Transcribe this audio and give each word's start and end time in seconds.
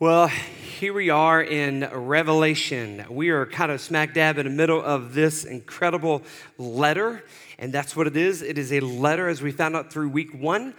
Well, 0.00 0.28
here 0.28 0.94
we 0.94 1.10
are 1.10 1.42
in 1.42 1.86
Revelation. 1.92 3.04
We 3.10 3.28
are 3.28 3.44
kind 3.44 3.70
of 3.70 3.82
smack 3.82 4.14
dab 4.14 4.38
in 4.38 4.46
the 4.46 4.50
middle 4.50 4.82
of 4.82 5.12
this 5.12 5.44
incredible 5.44 6.22
letter, 6.56 7.22
and 7.58 7.70
that's 7.70 7.94
what 7.94 8.06
it 8.06 8.16
is. 8.16 8.40
It 8.40 8.56
is 8.56 8.72
a 8.72 8.80
letter, 8.80 9.28
as 9.28 9.42
we 9.42 9.52
found 9.52 9.76
out 9.76 9.92
through 9.92 10.08
week 10.08 10.32
one, 10.32 10.72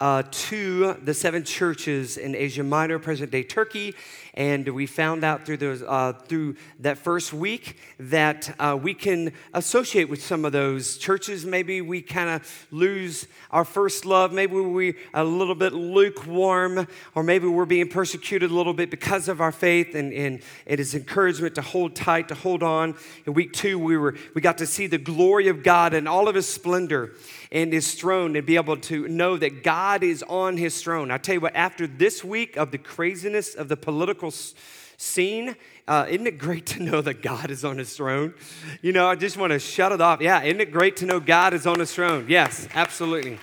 uh, 0.00 0.22
to 0.30 0.94
the 0.94 1.14
seven 1.14 1.42
churches 1.44 2.16
in 2.16 2.34
Asia 2.34 2.62
Minor, 2.62 2.98
present 2.98 3.30
day 3.30 3.42
Turkey. 3.42 3.94
And 4.34 4.68
we 4.68 4.84
found 4.84 5.24
out 5.24 5.46
through, 5.46 5.56
those, 5.56 5.82
uh, 5.82 6.12
through 6.12 6.56
that 6.80 6.98
first 6.98 7.32
week 7.32 7.78
that 7.98 8.54
uh, 8.60 8.78
we 8.80 8.92
can 8.92 9.32
associate 9.54 10.10
with 10.10 10.22
some 10.22 10.44
of 10.44 10.52
those 10.52 10.98
churches. 10.98 11.46
Maybe 11.46 11.80
we 11.80 12.02
kind 12.02 12.28
of 12.28 12.66
lose 12.70 13.26
our 13.50 13.64
first 13.64 14.04
love. 14.04 14.34
Maybe 14.34 14.52
we're 14.60 14.94
a 15.14 15.24
little 15.24 15.54
bit 15.54 15.72
lukewarm, 15.72 16.86
or 17.14 17.22
maybe 17.22 17.46
we're 17.46 17.64
being 17.64 17.88
persecuted 17.88 18.50
a 18.50 18.54
little 18.54 18.74
bit 18.74 18.90
because 18.90 19.28
of 19.28 19.40
our 19.40 19.52
faith. 19.52 19.94
And, 19.94 20.12
and 20.12 20.42
it 20.66 20.80
is 20.80 20.94
encouragement 20.94 21.54
to 21.54 21.62
hold 21.62 21.96
tight, 21.96 22.28
to 22.28 22.34
hold 22.34 22.62
on. 22.62 22.94
In 23.24 23.32
week 23.32 23.54
two, 23.54 23.78
we, 23.78 23.96
were, 23.96 24.16
we 24.34 24.42
got 24.42 24.58
to 24.58 24.66
see 24.66 24.86
the 24.86 24.98
glory 24.98 25.48
of 25.48 25.62
God 25.62 25.94
and 25.94 26.06
all 26.06 26.28
of 26.28 26.34
his 26.34 26.46
splendor 26.46 27.14
and 27.52 27.72
his 27.72 27.94
throne 27.94 28.36
and 28.36 28.46
be 28.46 28.56
able 28.56 28.76
to 28.76 29.08
know 29.08 29.36
that 29.36 29.62
God 29.62 30.02
is 30.02 30.22
on 30.24 30.56
his 30.56 30.82
throne. 30.82 31.10
I 31.10 31.18
tell 31.18 31.34
you 31.34 31.40
what, 31.40 31.54
after 31.54 31.86
this 31.86 32.24
week 32.24 32.56
of 32.56 32.70
the 32.70 32.78
craziness 32.78 33.54
of 33.54 33.68
the 33.68 33.76
political 33.76 34.30
scene, 34.30 35.56
uh, 35.88 36.06
isn't 36.08 36.26
it 36.26 36.38
great 36.38 36.66
to 36.74 36.82
know 36.82 37.00
that 37.00 37.22
God 37.22 37.50
is 37.50 37.64
on 37.64 37.78
his 37.78 37.96
throne? 37.96 38.34
You 38.82 38.92
know, 38.92 39.06
I 39.08 39.14
just 39.14 39.36
want 39.36 39.52
to 39.52 39.58
shut 39.58 39.92
it 39.92 40.00
off. 40.00 40.20
Yeah, 40.20 40.42
isn't 40.42 40.60
it 40.60 40.72
great 40.72 40.96
to 40.98 41.06
know 41.06 41.20
God 41.20 41.54
is 41.54 41.66
on 41.66 41.78
his 41.78 41.94
throne? 41.94 42.26
Yes, 42.28 42.68
absolutely. 42.74 43.38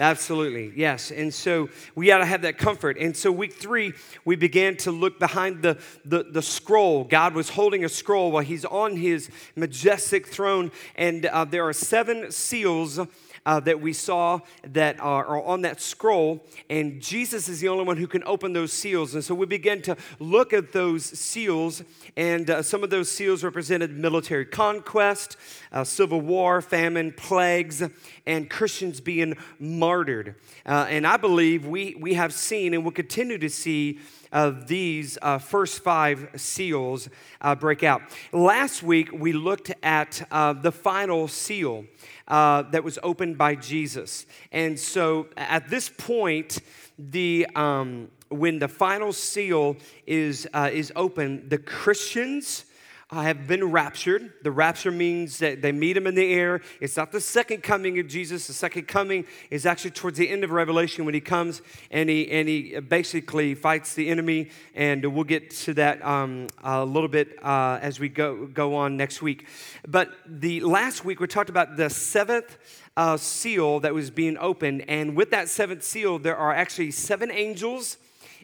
Absolutely, 0.00 0.72
yes. 0.74 1.10
And 1.10 1.32
so 1.32 1.68
we 1.94 2.06
got 2.06 2.18
to 2.18 2.24
have 2.24 2.40
that 2.42 2.56
comfort. 2.56 2.96
And 2.96 3.14
so, 3.14 3.30
week 3.30 3.52
three, 3.52 3.92
we 4.24 4.34
began 4.34 4.78
to 4.78 4.90
look 4.90 5.18
behind 5.18 5.60
the, 5.60 5.76
the, 6.06 6.22
the, 6.22 6.40
scroll. 6.40 7.04
God 7.04 7.34
was 7.34 7.50
holding 7.50 7.84
a 7.84 7.88
scroll 7.90 8.32
while 8.32 8.42
he's 8.42 8.64
on 8.64 8.96
his 8.96 9.28
majestic 9.56 10.26
throne. 10.26 10.72
And 10.96 11.26
uh, 11.26 11.44
there 11.44 11.68
are 11.68 11.74
seven 11.74 12.32
seals 12.32 12.98
uh, 13.46 13.60
that 13.60 13.80
we 13.80 13.92
saw 13.92 14.40
that 14.62 15.00
are, 15.00 15.24
are, 15.24 15.42
on 15.42 15.62
that 15.62 15.80
scroll, 15.80 16.44
and 16.68 17.00
Jesus 17.00 17.48
is 17.48 17.60
the 17.60 17.68
only 17.68 17.84
one 17.84 17.96
who 17.96 18.06
can 18.06 18.22
open 18.24 18.52
those 18.52 18.72
seals. 18.72 19.14
And 19.14 19.24
so 19.24 19.34
we 19.34 19.46
begin 19.46 19.82
to 19.82 19.96
look 20.18 20.52
at 20.52 20.72
those 20.72 21.04
seals, 21.04 21.82
and 22.16 22.50
uh, 22.50 22.62
some 22.62 22.84
of 22.84 22.90
those 22.90 23.10
seals 23.10 23.42
represented 23.42 23.90
military 23.96 24.44
conquest, 24.44 25.36
uh, 25.72 25.84
civil 25.84 26.20
war, 26.20 26.60
famine, 26.60 27.12
plagues, 27.12 27.82
and 28.26 28.50
Christians 28.50 29.00
being 29.00 29.36
martyred. 29.58 30.34
Uh, 30.66 30.86
and 30.88 31.06
I 31.06 31.16
believe 31.16 31.66
we, 31.66 31.96
we 31.98 32.14
have 32.14 32.32
seen 32.32 32.74
and 32.74 32.84
will 32.84 32.92
continue 32.92 33.38
to 33.38 33.48
see 33.48 33.98
of 34.32 34.68
these 34.68 35.18
uh, 35.22 35.38
first 35.38 35.82
five 35.82 36.28
seals 36.36 37.08
uh, 37.40 37.54
break 37.54 37.82
out. 37.82 38.02
Last 38.32 38.82
week, 38.82 39.10
we 39.12 39.32
looked 39.32 39.72
at 39.82 40.26
uh, 40.30 40.52
the 40.52 40.72
final 40.72 41.28
seal 41.28 41.84
uh, 42.30 42.62
that 42.70 42.82
was 42.82 42.98
opened 43.02 43.36
by 43.36 43.56
Jesus. 43.56 44.24
And 44.52 44.78
so 44.78 45.26
at 45.36 45.68
this 45.68 45.90
point, 45.90 46.60
the. 46.98 47.46
Um, 47.54 48.08
when 48.30 48.60
the 48.60 48.68
final 48.68 49.12
seal 49.12 49.76
is, 50.06 50.48
uh, 50.54 50.70
is 50.72 50.92
open, 50.94 51.48
the 51.48 51.58
Christians 51.58 52.64
have 53.12 53.48
been 53.48 53.64
raptured. 53.64 54.32
The 54.42 54.52
rapture 54.52 54.92
means 54.92 55.38
that 55.38 55.62
they 55.62 55.72
meet 55.72 55.96
him 55.96 56.06
in 56.06 56.14
the 56.14 56.32
air. 56.32 56.60
It's 56.80 56.96
not 56.96 57.10
the 57.10 57.20
second 57.20 57.62
coming 57.62 57.98
of 57.98 58.06
Jesus. 58.06 58.46
The 58.46 58.52
second 58.52 58.86
coming 58.86 59.24
is 59.50 59.66
actually 59.66 59.90
towards 59.90 60.16
the 60.16 60.28
end 60.28 60.44
of 60.44 60.52
Revelation 60.52 61.04
when 61.04 61.14
he 61.14 61.20
comes 61.20 61.60
and 61.90 62.08
he, 62.08 62.30
and 62.30 62.48
he 62.48 62.78
basically 62.78 63.54
fights 63.56 63.94
the 63.94 64.08
enemy. 64.08 64.50
And 64.76 65.04
we'll 65.04 65.24
get 65.24 65.50
to 65.50 65.74
that 65.74 66.04
um, 66.04 66.46
a 66.62 66.84
little 66.84 67.08
bit 67.08 67.36
uh, 67.44 67.80
as 67.82 67.98
we 67.98 68.08
go, 68.08 68.46
go 68.46 68.76
on 68.76 68.96
next 68.96 69.22
week. 69.22 69.48
But 69.88 70.12
the 70.26 70.60
last 70.60 71.04
week 71.04 71.18
we 71.18 71.26
talked 71.26 71.50
about 71.50 71.76
the 71.76 71.90
seventh 71.90 72.58
uh, 72.96 73.16
seal 73.16 73.80
that 73.80 73.92
was 73.92 74.10
being 74.10 74.38
opened. 74.38 74.84
And 74.88 75.16
with 75.16 75.30
that 75.30 75.48
seventh 75.48 75.82
seal, 75.82 76.20
there 76.20 76.36
are 76.36 76.52
actually 76.52 76.92
seven 76.92 77.32
angels 77.32 77.96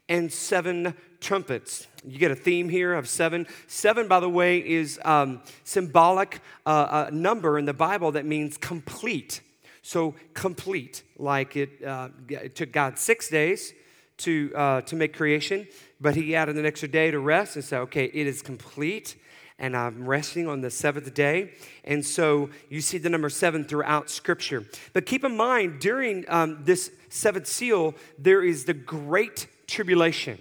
and 0.09 0.33
seven 0.33 0.95
trumpets. 1.21 1.87
You 2.07 2.19
get 2.19 2.31
a 2.31 2.37
theme 2.37 2.69
here 2.69 2.95
of 2.95 3.09
seven. 3.09 3.47
Seven, 3.67 4.09
by 4.09 4.21
the 4.21 4.29
way, 4.29 4.59
is 4.59 5.01
um, 5.05 5.43
symbolic 5.65 6.41
uh, 6.65 7.11
number 7.13 7.59
in 7.59 7.65
the 7.65 7.75
Bible 7.75 8.13
that 8.13 8.25
means 8.25 8.57
complete. 8.57 9.41
So 9.83 10.15
complete, 10.35 11.03
like 11.17 11.57
it, 11.57 11.83
uh, 11.85 12.09
it 12.29 12.57
took 12.57 12.73
God 12.73 12.99
six 12.99 13.29
days 13.29 13.73
to 14.19 14.53
uh, 14.55 14.81
to 14.83 14.97
make 14.97 15.15
creation, 15.15 15.69
but 16.01 16.17
He 16.17 16.35
added 16.35 16.57
an 16.57 16.67
extra 16.67 16.89
day 16.89 17.11
to 17.11 17.21
rest 17.21 17.57
and 17.57 17.65
said, 17.65 17.81
"Okay, 17.83 18.07
it 18.07 18.27
is 18.27 18.43
complete." 18.43 19.17
and 19.59 19.77
I'm 19.77 20.07
resting 20.07 20.49
on 20.49 20.61
the 20.61 20.71
seventh 20.71 21.15
day. 21.15 21.53
And 21.85 22.05
so 22.05 22.51
you 22.69 22.81
see 22.81 22.99
the 22.99 23.09
number 23.09 23.31
seven 23.31 23.65
throughout 23.65 24.11
Scripture. 24.11 24.67
But 24.93 25.07
keep 25.07 25.25
in 25.25 25.37
mind, 25.37 25.81
during 25.81 26.25
um, 26.29 26.63
this 26.65 26.91
seventh 27.09 27.47
seal, 27.47 27.95
there 28.19 28.43
is 28.43 28.65
the 28.65 28.75
great 28.75 29.47
tribulation 29.67 30.39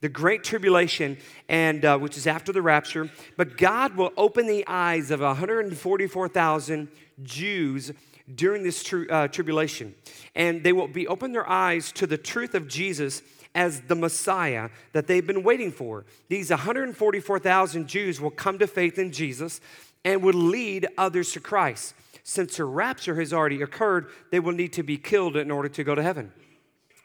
the 0.00 0.08
great 0.08 0.44
tribulation, 0.44 1.16
and 1.48 1.84
uh, 1.84 1.98
which 1.98 2.16
is 2.16 2.26
after 2.26 2.52
the 2.52 2.62
rapture. 2.62 3.10
But 3.36 3.56
God 3.56 3.96
will 3.96 4.12
open 4.16 4.46
the 4.46 4.66
eyes 4.66 5.10
of 5.10 5.20
144,000 5.20 6.88
Jews 7.22 7.92
during 8.34 8.62
this 8.62 8.92
uh, 8.92 9.28
tribulation, 9.28 9.94
and 10.34 10.62
they 10.62 10.72
will 10.72 10.88
be 10.88 11.06
open 11.06 11.32
their 11.32 11.48
eyes 11.48 11.92
to 11.92 12.06
the 12.06 12.18
truth 12.18 12.54
of 12.54 12.68
Jesus 12.68 13.22
as 13.54 13.80
the 13.82 13.94
Messiah 13.94 14.68
that 14.92 15.06
they've 15.06 15.26
been 15.26 15.42
waiting 15.42 15.72
for. 15.72 16.04
These 16.28 16.50
144,000 16.50 17.88
Jews 17.88 18.20
will 18.20 18.30
come 18.30 18.58
to 18.58 18.66
faith 18.66 18.98
in 18.98 19.12
Jesus 19.12 19.60
and 20.04 20.22
will 20.22 20.34
lead 20.34 20.86
others 20.98 21.32
to 21.32 21.40
Christ. 21.40 21.94
Since 22.22 22.56
the 22.56 22.64
rapture 22.64 23.14
has 23.20 23.32
already 23.32 23.62
occurred, 23.62 24.08
they 24.30 24.40
will 24.40 24.52
need 24.52 24.72
to 24.74 24.82
be 24.82 24.98
killed 24.98 25.36
in 25.36 25.50
order 25.50 25.68
to 25.68 25.84
go 25.84 25.94
to 25.94 26.02
heaven. 26.02 26.32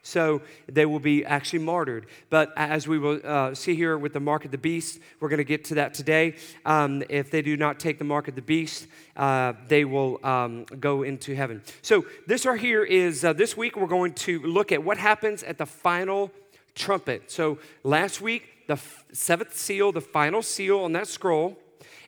So 0.04 0.42
they 0.68 0.86
will 0.86 1.00
be 1.00 1.24
actually 1.24 1.60
martyred. 1.60 2.08
But 2.30 2.52
as 2.56 2.88
we 2.88 2.98
will 2.98 3.20
uh, 3.24 3.54
see 3.54 3.76
here 3.76 3.98
with 3.98 4.14
the 4.14 4.20
mark 4.20 4.46
of 4.46 4.52
the 4.52 4.58
beast, 4.58 5.00
we're 5.20 5.30
going 5.30 5.38
to 5.38 5.44
get 5.44 5.66
to 5.66 5.76
that 5.76 5.94
today. 5.94 6.36
Um, 6.66 7.04
if 7.10 7.30
they 7.30 7.42
do 7.42 7.56
not 7.56 7.80
take 7.80 8.00
the 8.00 8.04
mark 8.04 8.28
of 8.28 8.36
the 8.36 8.42
beast, 8.42 8.88
uh, 9.16 9.54
they 9.68 9.86
will 9.86 10.20
um, 10.26 10.66
go 10.80 11.04
into 11.04 11.36
heaven. 11.36 11.62
So 11.84 12.06
this 12.26 12.46
right 12.46 12.60
here 12.60 12.84
is 12.84 13.24
uh, 13.24 13.34
this 13.34 13.56
week 13.56 13.76
we're 13.76 13.88
going 13.88 14.14
to 14.14 14.40
look 14.42 14.72
at 14.72 14.84
what 14.84 14.98
happens 14.98 15.44
at 15.44 15.60
the 15.60 15.68
final 15.68 16.32
trumpet. 16.74 17.30
So 17.30 17.60
last 17.84 18.22
week, 18.22 18.68
the 18.68 18.74
f- 18.74 19.06
seventh 19.12 19.56
seal, 19.56 19.92
the 19.92 20.02
final 20.02 20.42
seal 20.42 20.80
on 20.80 20.94
that 20.94 21.08
scroll 21.08 21.58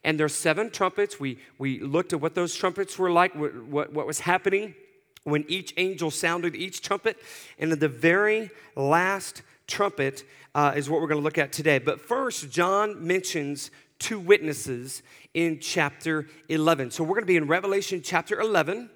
and 0.04 0.20
there's 0.20 0.36
seven 0.36 0.70
trumpets. 0.70 1.20
We, 1.20 1.38
we 1.58 1.80
looked 1.80 2.14
at 2.14 2.20
what 2.20 2.36
those 2.36 2.56
trumpets 2.56 2.98
were 2.98 3.12
like, 3.12 3.36
what, 3.36 3.56
what, 3.66 3.94
what 3.94 4.08
was 4.08 4.20
happening 4.20 4.76
when 5.24 5.46
each 5.48 5.74
angel 5.78 6.12
sounded 6.12 6.56
each 6.56 6.82
trumpet. 6.82 7.18
And 7.60 7.72
the 7.72 7.88
very 7.88 8.50
last 8.76 9.42
trumpet 9.68 10.24
uh, 10.56 10.74
is 10.76 10.90
what 10.90 11.02
we're 11.02 11.08
going 11.08 11.20
to 11.20 11.24
look 11.24 11.38
at 11.38 11.52
today. 11.52 11.80
But 11.80 12.02
first, 12.02 12.52
John 12.52 13.06
mentions 13.06 13.72
two 14.00 14.20
witnesses 14.20 15.02
in 15.34 15.60
chapter 15.60 16.28
11. 16.50 16.92
So 16.92 17.04
we're 17.04 17.16
going 17.16 17.24
to 17.24 17.28
be 17.28 17.38
in 17.38 17.48
Revelation 17.48 18.02
chapter 18.04 18.40
11. 18.40 18.90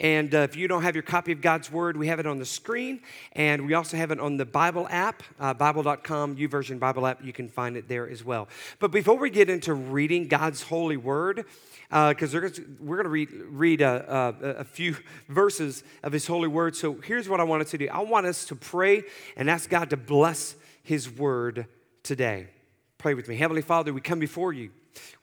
And 0.00 0.34
uh, 0.34 0.38
if 0.38 0.56
you 0.56 0.68
don't 0.68 0.82
have 0.82 0.94
your 0.94 1.02
copy 1.02 1.32
of 1.32 1.40
God's 1.40 1.72
Word, 1.72 1.96
we 1.96 2.06
have 2.06 2.20
it 2.20 2.26
on 2.26 2.38
the 2.38 2.46
screen. 2.46 3.00
And 3.32 3.66
we 3.66 3.74
also 3.74 3.96
have 3.96 4.10
it 4.10 4.20
on 4.20 4.36
the 4.36 4.44
Bible 4.44 4.86
app, 4.90 5.22
uh, 5.40 5.54
Bible.com, 5.54 6.36
YouVersion 6.36 6.78
Bible 6.78 7.06
app. 7.06 7.24
You 7.24 7.32
can 7.32 7.48
find 7.48 7.76
it 7.76 7.88
there 7.88 8.08
as 8.08 8.24
well. 8.24 8.48
But 8.78 8.90
before 8.90 9.16
we 9.16 9.30
get 9.30 9.50
into 9.50 9.74
reading 9.74 10.28
God's 10.28 10.62
holy 10.62 10.96
Word, 10.96 11.44
because 11.88 12.34
uh, 12.34 12.50
we're 12.80 12.96
going 12.96 13.04
to 13.04 13.10
read, 13.10 13.28
read 13.48 13.80
a, 13.80 14.34
a, 14.42 14.48
a, 14.60 14.64
few 14.64 14.94
verses 15.28 15.82
of 16.02 16.12
His 16.12 16.26
holy 16.26 16.48
word. 16.48 16.76
So 16.76 16.94
here's 16.94 17.28
what 17.28 17.40
I 17.40 17.44
want 17.44 17.62
us 17.62 17.70
to 17.70 17.78
do 17.78 17.88
I 17.88 18.00
want 18.00 18.26
us 18.26 18.44
to 18.46 18.56
pray 18.56 19.04
and 19.36 19.48
ask 19.48 19.70
God 19.70 19.90
to 19.90 19.96
bless 19.96 20.54
His 20.82 21.10
word 21.10 21.66
today. 22.02 22.48
Pray 22.98 23.14
with 23.14 23.28
me. 23.28 23.36
Heavenly 23.36 23.62
Father, 23.62 23.92
we 23.92 24.00
come 24.00 24.18
before 24.18 24.52
you. 24.52 24.70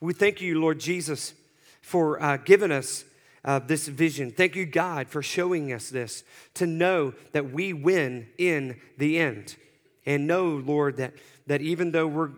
We 0.00 0.12
thank 0.12 0.40
you, 0.40 0.60
Lord 0.60 0.80
Jesus, 0.80 1.34
for 1.82 2.20
uh, 2.20 2.38
giving 2.38 2.72
us 2.72 3.04
uh, 3.46 3.60
this 3.60 3.86
vision. 3.86 4.32
Thank 4.32 4.56
you, 4.56 4.66
God, 4.66 5.08
for 5.08 5.22
showing 5.22 5.72
us 5.72 5.88
this 5.88 6.24
to 6.54 6.66
know 6.66 7.14
that 7.32 7.52
we 7.52 7.72
win 7.72 8.26
in 8.36 8.80
the 8.98 9.18
end. 9.18 9.56
And 10.04 10.26
know, 10.26 10.48
Lord, 10.48 10.98
that, 10.98 11.14
that 11.46 11.62
even 11.62 11.92
though 11.92 12.06
we're, 12.06 12.30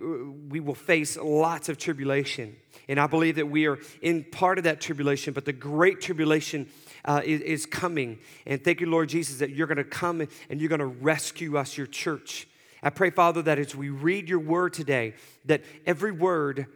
we 0.49 0.61
will 0.61 0.75
face 0.75 1.17
lots 1.17 1.69
of 1.69 1.79
tribulation, 1.79 2.57
and 2.89 3.01
I 3.01 3.07
believe 3.07 3.37
that 3.37 3.47
we 3.47 3.67
are 3.67 3.79
in 4.01 4.25
part 4.25 4.59
of 4.59 4.65
that 4.65 4.81
tribulation, 4.81 5.35
but 5.35 5.45
the 5.45 5.53
great 5.53 6.01
tribulation 6.01 6.69
uh, 7.05 7.23
is, 7.25 7.41
is, 7.41 7.67
coming. 7.67 8.19
And 8.47 8.63
thank 8.63 8.81
you, 8.81 8.87
Lord 8.87 9.09
Jesus, 9.09 9.39
that 9.39 9.51
you're 9.51 9.67
going 9.67 9.79
to 9.79 9.85
come 9.85 10.27
and 10.51 10.61
you're 10.61 10.69
going 10.69 10.81
to 10.81 10.87
rescue 10.87 11.57
us, 11.57 11.77
your 11.77 11.87
church. 11.87 12.49
I 12.83 12.91
pray, 12.91 13.11
Father, 13.11 13.43
that 13.43 13.59
as 13.59 13.75
we 13.75 13.91
read 13.91 14.29
your 14.29 14.39
word 14.39 14.73
today, 14.73 15.15
that 15.47 15.63
every 15.87 16.13
word 16.13 16.67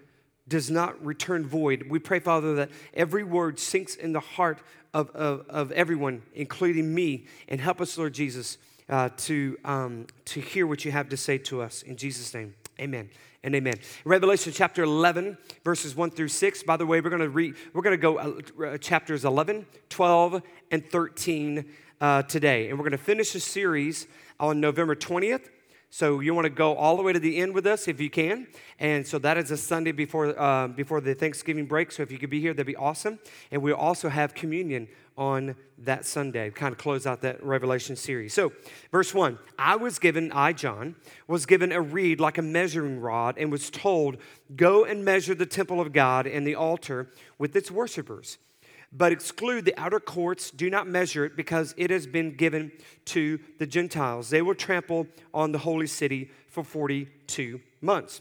does 0.53 0.71
not 0.71 1.03
return 1.03 1.47
void. 1.47 1.87
We 1.89 1.99
pray, 1.99 2.21
Father, 2.21 2.55
that 2.57 2.71
every 2.93 3.25
word 3.25 3.59
sinks 3.59 3.95
in 3.95 4.13
the 4.13 4.21
heart 4.21 4.59
of, 4.93 5.09
of, 5.17 5.49
of 5.49 5.73
everyone, 5.73 6.21
including 6.35 6.95
me, 6.95 7.25
and 7.49 7.59
help 7.59 7.81
us, 7.81 7.97
Lord 7.97 8.13
Jesus, 8.13 8.59
uh, 8.91 9.09
to, 9.17 9.57
um, 9.65 10.07
to 10.27 10.43
hear 10.43 10.67
what 10.67 10.85
you 10.85 10.93
have 10.93 11.09
to 11.09 11.17
say 11.17 11.39
to 11.39 11.63
us. 11.63 11.81
In 11.81 11.97
Jesus' 11.97 12.35
name, 12.35 12.55
amen 12.79 13.09
and 13.43 13.55
amen. 13.55 13.77
Revelation 14.05 14.53
chapter 14.53 14.83
11, 14.83 15.39
verses 15.65 15.97
1 15.97 16.11
through 16.11 16.29
6. 16.29 16.63
By 16.65 16.77
the 16.77 16.85
way, 16.85 17.01
we're 17.01 17.09
going 17.09 17.23
to 17.23 17.31
read, 17.31 17.55
we're 17.73 17.81
going 17.81 17.99
to 17.99 18.03
go 18.03 18.19
uh, 18.19 18.77
chapters 18.77 19.25
11, 19.25 19.65
12, 19.89 20.43
and 20.71 20.85
13 20.85 21.65
uh, 21.99 22.23
today. 22.25 22.69
And 22.69 22.79
we're 22.79 22.85
going 22.85 22.93
to 22.93 22.99
finish 22.99 23.33
the 23.33 23.41
series 23.41 24.07
on 24.39 24.61
November 24.61 24.95
20th. 24.95 25.49
So 25.95 26.21
you 26.21 26.33
want 26.33 26.47
to 26.47 26.51
go 26.51 26.75
all 26.75 26.97
the 26.97 27.03
way 27.03 27.13
to 27.13 27.21
the 27.21 27.37
end 27.37 27.53
with 27.53 27.67
us 27.67 27.87
if 27.87 28.01
you 28.01 28.09
can. 28.09 28.47
And 28.79 29.07
so 29.07 29.19
that 29.19 29.37
is 29.37 29.51
a 29.51 29.59
Sunday 29.59 29.93
before, 29.93 30.41
uh, 30.41 30.69
before 30.69 31.03
the 31.03 31.15
Thanksgiving 31.15 31.67
break. 31.67 31.93
So 31.93 32.03
if 32.03 32.11
you 32.11 32.17
could 32.17 32.31
be 32.31 32.41
here, 32.41 32.55
that'd 32.55 32.65
be 32.65 32.75
awesome. 32.77 33.19
And 33.51 33.61
we'll 33.61 33.77
also 33.77 34.09
have 34.09 34.33
communion 34.33 34.89
on 35.19 35.55
that 35.77 36.07
Sunday, 36.07 36.49
kind 36.49 36.73
of 36.73 36.79
close 36.79 37.07
out 37.07 37.21
that 37.21 37.45
Revelation 37.45 37.95
series. 37.95 38.33
So, 38.33 38.53
verse 38.91 39.13
1 39.13 39.39
I 39.59 39.77
was 39.77 39.99
given, 39.99 40.33
I, 40.33 40.55
John, 40.55 40.97
was 41.29 41.45
given 41.45 41.73
a 41.73 41.83
reed 41.83 42.21
like 42.21 42.39
a 42.39 42.43
measuring 42.43 42.99
rod 42.99 43.37
and 43.37 43.53
was 43.53 43.69
told, 43.69 44.17
Go 44.57 44.87
and 44.87 45.05
measure 45.05 45.35
the 45.35 45.45
temple 45.45 45.79
of 45.79 45.93
God 45.93 46.27
and 46.27 46.47
the 46.47 46.55
altar 46.55 47.11
with 47.37 47.55
its 47.55 47.71
worshippers 47.71 48.39
but 48.93 49.13
exclude 49.13 49.65
the 49.65 49.79
outer 49.79 50.01
courts. 50.01 50.51
Do 50.51 50.69
not 50.69 50.87
measure 50.87 51.25
it 51.25 51.37
because 51.37 51.75
it 51.77 51.91
has 51.91 52.07
been 52.07 52.37
given 52.37 52.73
to 53.07 53.41
the 53.59 53.67
Gentiles. 53.67 54.31
They 54.31 54.43
will 54.43 54.55
trample 54.55 55.07
on 55.33 55.53
the 55.53 55.59
holy 55.59 55.87
city 55.87 56.31
for 56.49 56.63
42 56.63 57.61
months. 57.81 58.21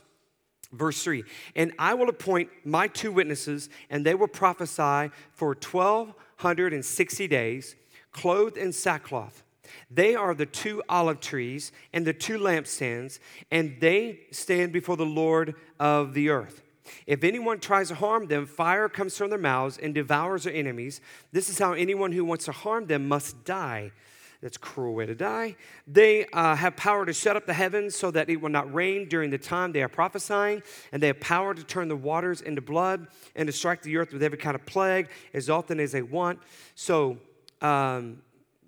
Verse 0.72 1.02
3 1.02 1.24
And 1.54 1.72
I 1.78 1.94
will 1.94 2.08
appoint 2.08 2.48
my 2.64 2.88
two 2.88 3.12
witnesses, 3.12 3.68
and 3.90 4.04
they 4.04 4.14
will 4.14 4.28
prophesy 4.28 5.12
for 5.32 5.48
1260 5.48 7.28
days, 7.28 7.76
clothed 8.12 8.56
in 8.56 8.72
sackcloth. 8.72 9.42
They 9.90 10.14
are 10.14 10.34
the 10.34 10.46
two 10.46 10.82
olive 10.88 11.20
trees 11.20 11.72
and 11.92 12.06
the 12.06 12.12
two 12.12 12.38
lampstands, 12.38 13.18
and 13.50 13.76
they 13.80 14.20
stand 14.30 14.72
before 14.72 14.96
the 14.96 15.06
Lord 15.06 15.54
of 15.78 16.14
the 16.14 16.30
earth. 16.30 16.62
If 17.06 17.24
anyone 17.24 17.60
tries 17.60 17.88
to 17.88 17.94
harm 17.94 18.26
them, 18.26 18.46
fire 18.46 18.88
comes 18.88 19.16
from 19.16 19.30
their 19.30 19.38
mouths 19.38 19.78
and 19.78 19.94
devours 19.94 20.44
their 20.44 20.54
enemies. 20.54 21.00
This 21.32 21.48
is 21.48 21.58
how 21.58 21.72
anyone 21.72 22.12
who 22.12 22.24
wants 22.24 22.44
to 22.46 22.52
harm 22.52 22.86
them 22.86 23.08
must 23.08 23.44
die. 23.44 23.92
That's 24.42 24.56
a 24.56 24.60
cruel 24.60 24.94
way 24.94 25.06
to 25.06 25.14
die. 25.14 25.54
They 25.86 26.26
uh, 26.26 26.56
have 26.56 26.74
power 26.74 27.06
to 27.06 27.12
shut 27.12 27.36
up 27.36 27.46
the 27.46 27.52
heavens 27.52 27.94
so 27.94 28.10
that 28.10 28.28
it 28.28 28.40
will 28.40 28.50
not 28.50 28.72
rain 28.74 29.08
during 29.08 29.30
the 29.30 29.38
time 29.38 29.70
they 29.70 29.82
are 29.82 29.88
prophesying, 29.88 30.62
and 30.90 31.00
they 31.00 31.06
have 31.06 31.20
power 31.20 31.54
to 31.54 31.62
turn 31.62 31.86
the 31.86 31.96
waters 31.96 32.40
into 32.40 32.60
blood 32.60 33.06
and 33.36 33.46
to 33.46 33.52
strike 33.52 33.82
the 33.82 33.96
earth 33.96 34.12
with 34.12 34.22
every 34.22 34.38
kind 34.38 34.56
of 34.56 34.66
plague 34.66 35.08
as 35.32 35.48
often 35.48 35.78
as 35.78 35.92
they 35.92 36.02
want. 36.02 36.40
So, 36.74 37.18
um, 37.60 38.20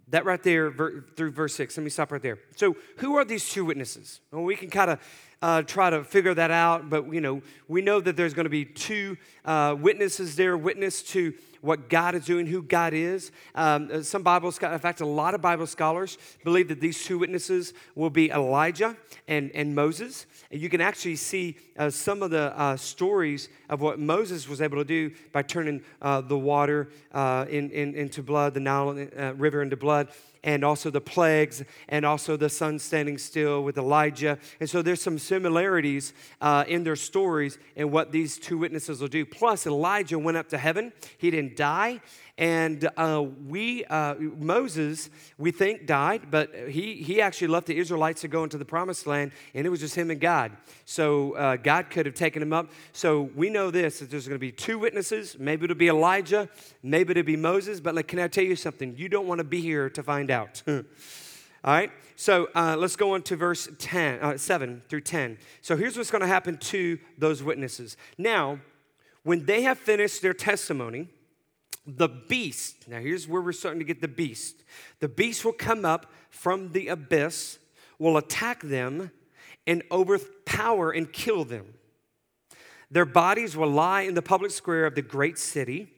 that 0.08 0.24
right 0.24 0.42
there 0.42 0.70
ver- 0.70 1.04
through 1.16 1.32
verse 1.32 1.54
6. 1.54 1.76
Let 1.76 1.82
me 1.82 1.90
stop 1.90 2.12
right 2.12 2.22
there. 2.22 2.38
So, 2.54 2.76
who 2.98 3.16
are 3.16 3.24
these 3.24 3.48
two 3.48 3.64
witnesses? 3.64 4.20
Well, 4.30 4.44
we 4.44 4.54
can 4.54 4.70
kind 4.70 4.90
of 4.90 5.00
uh, 5.44 5.60
try 5.60 5.90
to 5.90 6.02
figure 6.02 6.32
that 6.32 6.50
out, 6.50 6.88
but 6.88 7.12
you 7.12 7.20
know, 7.20 7.42
we 7.68 7.82
know 7.82 8.00
that 8.00 8.16
there's 8.16 8.32
going 8.32 8.44
to 8.44 8.50
be 8.50 8.64
two 8.64 9.14
uh, 9.44 9.76
witnesses 9.78 10.36
there, 10.36 10.56
witness 10.56 11.02
to 11.02 11.34
what 11.60 11.90
God 11.90 12.14
is 12.14 12.24
doing, 12.24 12.46
who 12.46 12.62
God 12.62 12.94
is. 12.94 13.30
Um, 13.54 13.90
uh, 13.92 14.00
some 14.00 14.22
Bible, 14.22 14.52
scholars, 14.52 14.72
in 14.72 14.80
fact, 14.80 15.02
a 15.02 15.06
lot 15.06 15.34
of 15.34 15.42
Bible 15.42 15.66
scholars 15.66 16.16
believe 16.44 16.68
that 16.68 16.80
these 16.80 17.04
two 17.04 17.18
witnesses 17.18 17.74
will 17.94 18.08
be 18.08 18.30
Elijah 18.30 18.96
and, 19.28 19.50
and 19.54 19.74
Moses. 19.74 20.24
And 20.50 20.62
you 20.62 20.70
can 20.70 20.80
actually 20.80 21.16
see 21.16 21.58
uh, 21.78 21.90
some 21.90 22.22
of 22.22 22.30
the 22.30 22.58
uh, 22.58 22.78
stories 22.78 23.50
of 23.68 23.82
what 23.82 23.98
Moses 23.98 24.48
was 24.48 24.62
able 24.62 24.78
to 24.78 24.84
do 24.84 25.10
by 25.34 25.42
turning 25.42 25.82
uh, 26.00 26.22
the 26.22 26.38
water 26.38 26.88
uh, 27.12 27.44
in, 27.50 27.70
in, 27.70 27.94
into 27.94 28.22
blood, 28.22 28.54
the 28.54 28.60
Nile 28.60 28.94
River 29.36 29.60
into 29.60 29.76
blood 29.76 30.08
and 30.44 30.62
also 30.62 30.90
the 30.90 31.00
plagues, 31.00 31.64
and 31.88 32.04
also 32.04 32.36
the 32.36 32.48
sun 32.48 32.78
standing 32.78 33.18
still 33.18 33.64
with 33.64 33.76
Elijah. 33.76 34.38
And 34.60 34.70
so 34.70 34.82
there's 34.82 35.02
some 35.02 35.18
similarities 35.18 36.12
uh, 36.40 36.64
in 36.68 36.84
their 36.84 36.96
stories 36.96 37.58
and 37.76 37.90
what 37.90 38.12
these 38.12 38.38
two 38.38 38.58
witnesses 38.58 39.00
will 39.00 39.08
do. 39.08 39.24
Plus, 39.24 39.66
Elijah 39.66 40.18
went 40.18 40.36
up 40.36 40.48
to 40.50 40.58
heaven, 40.58 40.92
he 41.18 41.30
didn't 41.30 41.56
die. 41.56 42.00
And 42.36 42.90
uh, 42.96 43.24
we, 43.46 43.84
uh, 43.84 44.16
Moses, 44.16 45.08
we 45.38 45.52
think 45.52 45.86
died, 45.86 46.32
but 46.32 46.52
he, 46.68 46.94
he 46.94 47.20
actually 47.20 47.46
left 47.46 47.68
the 47.68 47.76
Israelites 47.76 48.22
to 48.22 48.28
go 48.28 48.42
into 48.42 48.58
the 48.58 48.64
promised 48.64 49.06
land, 49.06 49.30
and 49.54 49.64
it 49.64 49.70
was 49.70 49.78
just 49.78 49.94
him 49.94 50.10
and 50.10 50.20
God. 50.20 50.50
So 50.84 51.36
uh, 51.36 51.56
God 51.56 51.90
could 51.90 52.06
have 52.06 52.16
taken 52.16 52.42
him 52.42 52.52
up. 52.52 52.70
So 52.92 53.30
we 53.36 53.50
know 53.50 53.70
this 53.70 54.00
that 54.00 54.10
there's 54.10 54.26
going 54.26 54.34
to 54.34 54.40
be 54.40 54.50
two 54.50 54.80
witnesses. 54.80 55.36
Maybe 55.38 55.64
it'll 55.64 55.76
be 55.76 55.88
Elijah, 55.88 56.48
maybe 56.82 57.12
it'll 57.12 57.22
be 57.22 57.36
Moses. 57.36 57.80
But 57.80 57.94
like, 57.94 58.08
can 58.08 58.18
I 58.18 58.26
tell 58.26 58.44
you 58.44 58.56
something? 58.56 58.96
You 58.96 59.08
don't 59.08 59.28
want 59.28 59.38
to 59.38 59.44
be 59.44 59.60
here 59.60 59.88
to 59.90 60.02
find 60.02 60.28
out. 60.28 60.60
All 60.68 60.82
right? 61.64 61.92
So 62.16 62.48
uh, 62.56 62.76
let's 62.76 62.96
go 62.96 63.14
on 63.14 63.22
to 63.22 63.36
verse 63.36 63.68
10, 63.78 64.20
uh, 64.20 64.38
7 64.38 64.82
through 64.88 65.00
10. 65.02 65.38
So 65.62 65.76
here's 65.76 65.96
what's 65.96 66.10
going 66.10 66.20
to 66.20 66.28
happen 66.28 66.58
to 66.58 66.98
those 67.16 67.42
witnesses. 67.42 67.96
Now, 68.18 68.58
when 69.22 69.46
they 69.46 69.62
have 69.62 69.78
finished 69.78 70.20
their 70.20 70.34
testimony, 70.34 71.08
the 71.86 72.08
beast, 72.08 72.88
now 72.88 72.98
here's 72.98 73.28
where 73.28 73.42
we're 73.42 73.52
starting 73.52 73.80
to 73.80 73.84
get 73.84 74.00
the 74.00 74.08
beast. 74.08 74.62
The 75.00 75.08
beast 75.08 75.44
will 75.44 75.52
come 75.52 75.84
up 75.84 76.06
from 76.30 76.72
the 76.72 76.88
abyss, 76.88 77.58
will 77.98 78.16
attack 78.16 78.62
them, 78.62 79.10
and 79.66 79.82
overpower 79.90 80.90
and 80.90 81.12
kill 81.12 81.44
them. 81.44 81.74
Their 82.90 83.04
bodies 83.04 83.56
will 83.56 83.70
lie 83.70 84.02
in 84.02 84.14
the 84.14 84.22
public 84.22 84.50
square 84.50 84.86
of 84.86 84.94
the 84.94 85.02
great 85.02 85.38
city, 85.38 85.92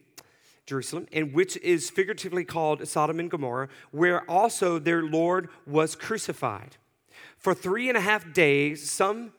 Jerusalem, 0.65 1.07
and 1.13 1.33
which 1.33 1.57
is 1.57 1.89
figuratively 1.89 2.43
called 2.43 2.85
Sodom 2.87 3.19
and 3.19 3.31
Gomorrah, 3.31 3.69
where 3.91 4.29
also 4.29 4.79
their 4.79 5.03
Lord 5.03 5.49
was 5.65 5.95
crucified. 5.95 6.77
For 7.37 7.53
three 7.53 7.87
and 7.87 7.97
a 7.97 8.01
half 8.01 8.33
days, 8.33 8.89
some 8.89 9.31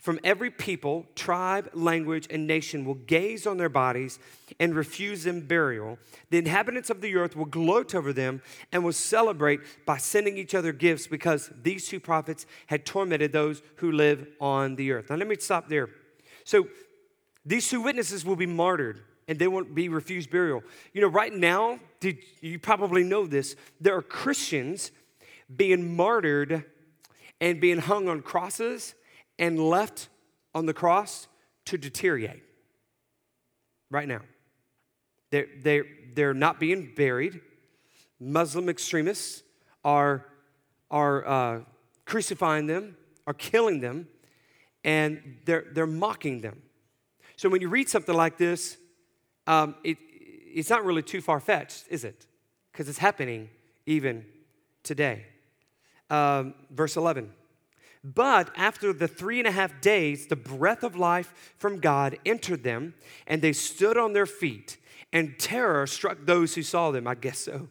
from 0.00 0.18
every 0.24 0.50
people, 0.50 1.06
tribe, 1.14 1.70
language, 1.74 2.26
and 2.30 2.46
nation 2.46 2.84
will 2.84 2.94
gaze 2.94 3.46
on 3.46 3.58
their 3.58 3.68
bodies 3.68 4.18
and 4.58 4.74
refuse 4.74 5.24
them 5.24 5.42
burial. 5.42 5.98
The 6.30 6.38
inhabitants 6.38 6.88
of 6.88 7.02
the 7.02 7.14
earth 7.16 7.36
will 7.36 7.44
gloat 7.44 7.94
over 7.94 8.12
them 8.12 8.40
and 8.72 8.82
will 8.82 8.94
celebrate 8.94 9.60
by 9.84 9.98
sending 9.98 10.38
each 10.38 10.54
other 10.54 10.72
gifts 10.72 11.06
because 11.06 11.50
these 11.62 11.86
two 11.86 12.00
prophets 12.00 12.46
had 12.66 12.86
tormented 12.86 13.32
those 13.32 13.62
who 13.76 13.92
live 13.92 14.26
on 14.40 14.76
the 14.76 14.90
earth. 14.90 15.10
Now, 15.10 15.16
let 15.16 15.28
me 15.28 15.36
stop 15.38 15.68
there. 15.68 15.90
So, 16.44 16.66
these 17.44 17.68
two 17.68 17.80
witnesses 17.80 18.24
will 18.24 18.36
be 18.36 18.46
martyred 18.46 19.02
and 19.28 19.38
they 19.38 19.48
won't 19.48 19.74
be 19.74 19.88
refused 19.88 20.30
burial. 20.30 20.62
You 20.92 21.02
know, 21.02 21.08
right 21.08 21.32
now, 21.32 21.78
did, 22.00 22.18
you 22.40 22.58
probably 22.58 23.04
know 23.04 23.26
this, 23.26 23.54
there 23.80 23.96
are 23.96 24.02
Christians 24.02 24.92
being 25.54 25.94
martyred 25.96 26.64
and 27.40 27.60
being 27.60 27.78
hung 27.78 28.08
on 28.08 28.22
crosses 28.22 28.94
and 29.40 29.58
left 29.58 30.08
on 30.54 30.66
the 30.66 30.74
cross 30.74 31.26
to 31.64 31.78
deteriorate 31.78 32.42
right 33.90 34.06
now. 34.06 34.20
They're, 35.30 35.46
they're, 35.62 35.84
they're 36.14 36.34
not 36.34 36.60
being 36.60 36.92
buried. 36.94 37.40
Muslim 38.20 38.68
extremists 38.68 39.42
are, 39.82 40.26
are 40.90 41.26
uh, 41.26 41.60
crucifying 42.04 42.66
them, 42.66 42.96
are 43.26 43.34
killing 43.34 43.80
them, 43.80 44.06
and 44.84 45.38
they're, 45.46 45.64
they're 45.72 45.86
mocking 45.86 46.42
them. 46.42 46.62
So 47.36 47.48
when 47.48 47.62
you 47.62 47.68
read 47.70 47.88
something 47.88 48.14
like 48.14 48.36
this, 48.36 48.76
um, 49.46 49.74
it, 49.82 49.96
it's 50.00 50.68
not 50.68 50.84
really 50.84 51.02
too 51.02 51.22
far 51.22 51.40
fetched, 51.40 51.84
is 51.88 52.04
it? 52.04 52.26
Because 52.70 52.88
it's 52.88 52.98
happening 52.98 53.48
even 53.86 54.26
today. 54.82 55.26
Um, 56.10 56.54
verse 56.70 56.96
11 56.96 57.32
but 58.02 58.50
after 58.56 58.92
the 58.92 59.08
three 59.08 59.38
and 59.38 59.48
a 59.48 59.52
half 59.52 59.80
days, 59.80 60.26
the 60.26 60.36
breath 60.36 60.82
of 60.82 60.96
life 60.96 61.54
from 61.58 61.80
God 61.80 62.18
entered 62.24 62.62
them, 62.62 62.94
and 63.26 63.42
they 63.42 63.52
stood 63.52 63.98
on 63.98 64.12
their 64.12 64.26
feet, 64.26 64.78
and 65.12 65.38
terror 65.38 65.86
struck 65.86 66.18
those 66.24 66.54
who 66.54 66.62
saw 66.62 66.90
them. 66.90 67.06
I 67.06 67.14
guess 67.14 67.40
so. 67.40 67.68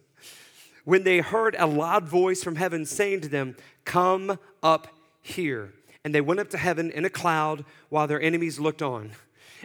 When 0.85 1.03
they 1.03 1.19
heard 1.19 1.55
a 1.57 1.65
loud 1.65 2.07
voice 2.07 2.43
from 2.43 2.55
heaven 2.55 2.85
saying 2.85 3.21
to 3.21 3.29
them, 3.29 3.55
Come 3.85 4.37
up 4.61 4.87
here. 5.21 5.73
And 6.03 6.15
they 6.15 6.21
went 6.21 6.39
up 6.39 6.49
to 6.51 6.57
heaven 6.57 6.91
in 6.91 7.05
a 7.05 7.09
cloud 7.09 7.65
while 7.89 8.07
their 8.07 8.21
enemies 8.21 8.59
looked 8.59 8.81
on. 8.81 9.11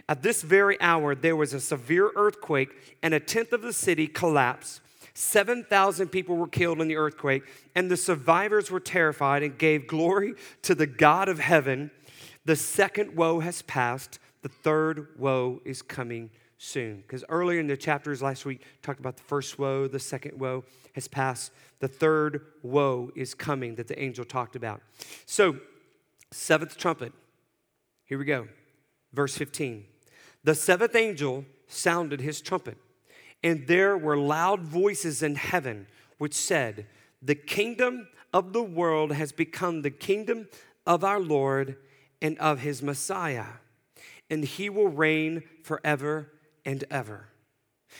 At 0.09 0.21
this 0.21 0.41
very 0.41 0.79
hour, 0.81 1.15
there 1.15 1.35
was 1.35 1.53
a 1.53 1.59
severe 1.59 2.11
earthquake, 2.15 2.97
and 3.01 3.13
a 3.13 3.19
tenth 3.19 3.53
of 3.53 3.61
the 3.61 3.73
city 3.73 4.07
collapsed. 4.07 4.81
7,000 5.15 6.09
people 6.09 6.35
were 6.35 6.47
killed 6.47 6.81
in 6.81 6.89
the 6.89 6.97
earthquake, 6.97 7.43
and 7.73 7.89
the 7.89 7.95
survivors 7.97 8.69
were 8.69 8.81
terrified 8.81 9.43
and 9.43 9.57
gave 9.57 9.87
glory 9.87 10.33
to 10.63 10.75
the 10.75 10.85
God 10.85 11.29
of 11.29 11.39
heaven. 11.39 11.89
The 12.43 12.57
second 12.57 13.15
woe 13.15 13.39
has 13.39 13.61
passed, 13.61 14.19
the 14.41 14.49
third 14.49 15.07
woe 15.17 15.61
is 15.63 15.81
coming 15.81 16.31
soon. 16.57 16.97
Because 16.97 17.23
earlier 17.29 17.61
in 17.61 17.67
the 17.67 17.77
chapters 17.77 18.21
last 18.21 18.45
week, 18.45 18.61
talked 18.81 18.99
about 18.99 19.15
the 19.15 19.23
first 19.23 19.57
woe, 19.57 19.87
the 19.87 20.01
second 20.01 20.37
woe 20.37 20.65
has 20.93 21.07
passed, 21.07 21.53
the 21.79 21.87
third 21.87 22.41
woe 22.61 23.09
is 23.15 23.33
coming 23.33 23.75
that 23.75 23.87
the 23.87 23.97
angel 23.97 24.25
talked 24.25 24.57
about. 24.57 24.81
So, 25.25 25.57
seventh 26.31 26.77
trumpet, 26.77 27.13
here 28.03 28.17
we 28.17 28.25
go, 28.25 28.49
verse 29.13 29.37
15. 29.37 29.85
The 30.43 30.55
seventh 30.55 30.95
angel 30.95 31.45
sounded 31.67 32.19
his 32.19 32.41
trumpet 32.41 32.77
and 33.45 33.67
there 33.67 33.95
were 33.95 34.17
loud 34.17 34.61
voices 34.61 35.21
in 35.21 35.35
heaven 35.35 35.85
which 36.17 36.33
said, 36.33 36.87
The 37.21 37.35
kingdom 37.35 38.07
of 38.33 38.53
the 38.53 38.63
world 38.63 39.11
has 39.11 39.31
become 39.31 39.83
the 39.83 39.91
kingdom 39.91 40.47
of 40.87 41.03
our 41.03 41.19
Lord 41.19 41.77
and 42.23 42.39
of 42.39 42.61
his 42.61 42.81
Messiah, 42.81 43.45
and 44.31 44.43
he 44.43 44.67
will 44.67 44.87
reign 44.87 45.43
forever 45.61 46.31
and 46.65 46.83
ever. 46.89 47.27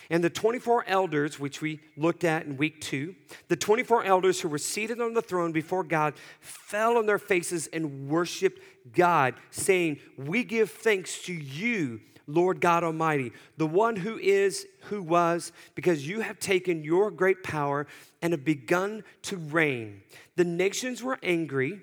And 0.09 0.23
the 0.23 0.31
24 0.31 0.85
elders, 0.87 1.39
which 1.39 1.61
we 1.61 1.79
looked 1.95 2.23
at 2.23 2.47
in 2.47 2.57
week 2.57 2.81
two, 2.81 3.15
the 3.47 3.55
24 3.55 4.03
elders 4.03 4.41
who 4.41 4.49
were 4.49 4.57
seated 4.57 4.99
on 4.99 5.13
the 5.13 5.21
throne 5.21 5.51
before 5.51 5.83
God 5.83 6.15
fell 6.39 6.97
on 6.97 7.05
their 7.05 7.19
faces 7.19 7.67
and 7.67 8.09
worshiped 8.09 8.61
God, 8.93 9.35
saying, 9.51 9.99
We 10.17 10.43
give 10.43 10.71
thanks 10.71 11.21
to 11.25 11.33
you, 11.33 12.01
Lord 12.27 12.61
God 12.61 12.83
Almighty, 12.83 13.31
the 13.57 13.67
one 13.67 13.95
who 13.95 14.17
is, 14.17 14.65
who 14.85 15.01
was, 15.01 15.51
because 15.75 16.07
you 16.07 16.21
have 16.21 16.39
taken 16.39 16.83
your 16.83 17.11
great 17.11 17.43
power 17.43 17.87
and 18.21 18.33
have 18.33 18.45
begun 18.45 19.03
to 19.23 19.37
reign. 19.37 20.01
The 20.35 20.43
nations 20.43 21.03
were 21.03 21.19
angry 21.21 21.81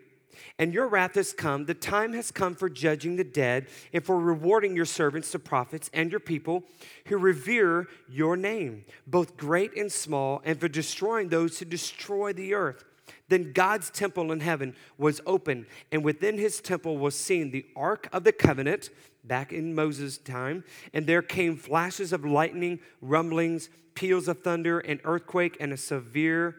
and 0.59 0.75
your 0.75 0.87
wrath 0.87 1.15
has 1.15 1.33
come. 1.33 1.67
The 1.67 1.75
time 1.75 2.13
has 2.13 2.31
come 2.31 2.55
for 2.55 2.69
judging 2.69 3.17
the 3.17 3.25
dead 3.25 3.67
and 3.93 4.05
for 4.05 4.19
rewarding 4.19 4.77
your 4.77 4.85
servants, 4.85 5.33
the 5.33 5.39
prophets, 5.39 5.91
and 5.93 6.11
your 6.11 6.21
people 6.21 6.65
who 7.07 7.17
revere 7.17 7.89
your 8.09 8.37
name, 8.37 8.85
both 9.07 9.37
great 9.37 9.77
and 9.77 9.91
small, 9.91 10.43
and 10.45 10.61
for 10.61 10.69
destroying 10.69 11.29
those 11.29 11.59
who 11.59 11.65
destroy 11.65 12.33
the 12.33 12.55
earth. 12.55 12.85
Then 13.29 13.53
God's 13.53 13.91
temple 13.91 14.31
in 14.31 14.41
heaven 14.41 14.77
was 14.99 15.21
open, 15.27 15.67
and 15.91 16.05
within 16.05 16.39
his 16.39 16.61
temple 16.61 16.99
was 16.99 17.15
seen 17.15 17.51
the 17.51 17.67
ark 17.75 18.09
of 18.13 18.25
the 18.25 18.33
covenant 18.33 18.91
back 19.25 19.53
in 19.53 19.75
Moses' 19.75 20.19
time, 20.19 20.65
and 20.93 21.07
there 21.07 21.23
came 21.23 21.57
flashes 21.57 22.13
of 22.13 22.25
lightning, 22.25 22.81
rumblings, 23.01 23.69
peals 23.95 24.29
of 24.29 24.43
thunder, 24.43 24.81
an 24.81 25.01
earthquake, 25.05 25.57
and 25.61 25.73
a 25.73 25.77
severe 25.77 26.57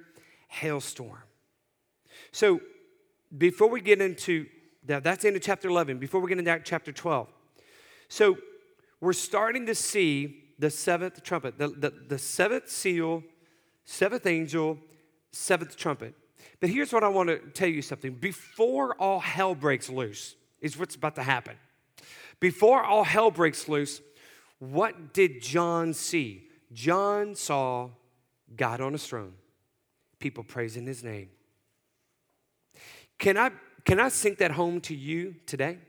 hailstorm. 0.48 1.24
So, 2.32 2.62
before 3.36 3.70
we 3.70 3.82
get 3.82 4.02
into 4.02 4.46
that, 4.86 5.04
that's 5.04 5.26
into 5.26 5.40
chapter 5.40 5.70
11, 5.70 5.98
before 5.98 6.22
we 6.22 6.30
get 6.30 6.38
into 6.38 6.60
chapter 6.64 6.92
12. 6.92 7.28
So 8.10 8.38
we're 9.02 9.14
starting 9.14 9.66
to 9.66 9.76
see 9.76 10.44
the 10.60 10.70
seventh 10.70 11.24
trumpet, 11.24 11.58
the, 11.58 11.70
the, 11.70 11.94
the 12.10 12.18
seventh 12.20 12.70
seal, 12.70 13.24
seventh 13.86 14.28
angel, 14.28 14.78
seventh 15.32 15.76
trumpet. 15.76 16.14
But 16.60 16.70
here's 16.70 16.94
what 16.94 17.04
I 17.04 17.08
want 17.08 17.30
to 17.30 17.40
tell 17.40 17.68
you 17.68 17.82
something. 17.82 18.14
Before 18.14 18.96
all 18.96 19.20
hell 19.20 19.56
breaks 19.56 19.90
loose, 19.90 20.36
is 20.62 20.78
what's 20.78 20.96
about 20.96 21.16
to 21.16 21.24
happen. 21.24 21.56
Before 22.40 22.84
all 22.84 23.04
hell 23.04 23.32
breaks 23.32 23.68
loose, 23.68 24.02
what 24.60 25.14
did 25.14 25.42
John 25.42 25.94
see? 25.94 26.48
John 26.72 27.36
saw 27.36 27.90
God 28.56 28.82
on 28.82 28.96
a 28.96 28.98
throne, 28.98 29.34
people 30.20 30.44
praising 30.44 30.86
his 30.86 31.04
name. 31.04 31.30
Can 33.20 33.38
I, 33.38 33.52
can 33.86 34.00
I 34.00 34.10
sink 34.10 34.40
that 34.40 34.52
home 34.52 34.82
to 34.82 34.96
you 34.96 35.36
today? 35.46 35.80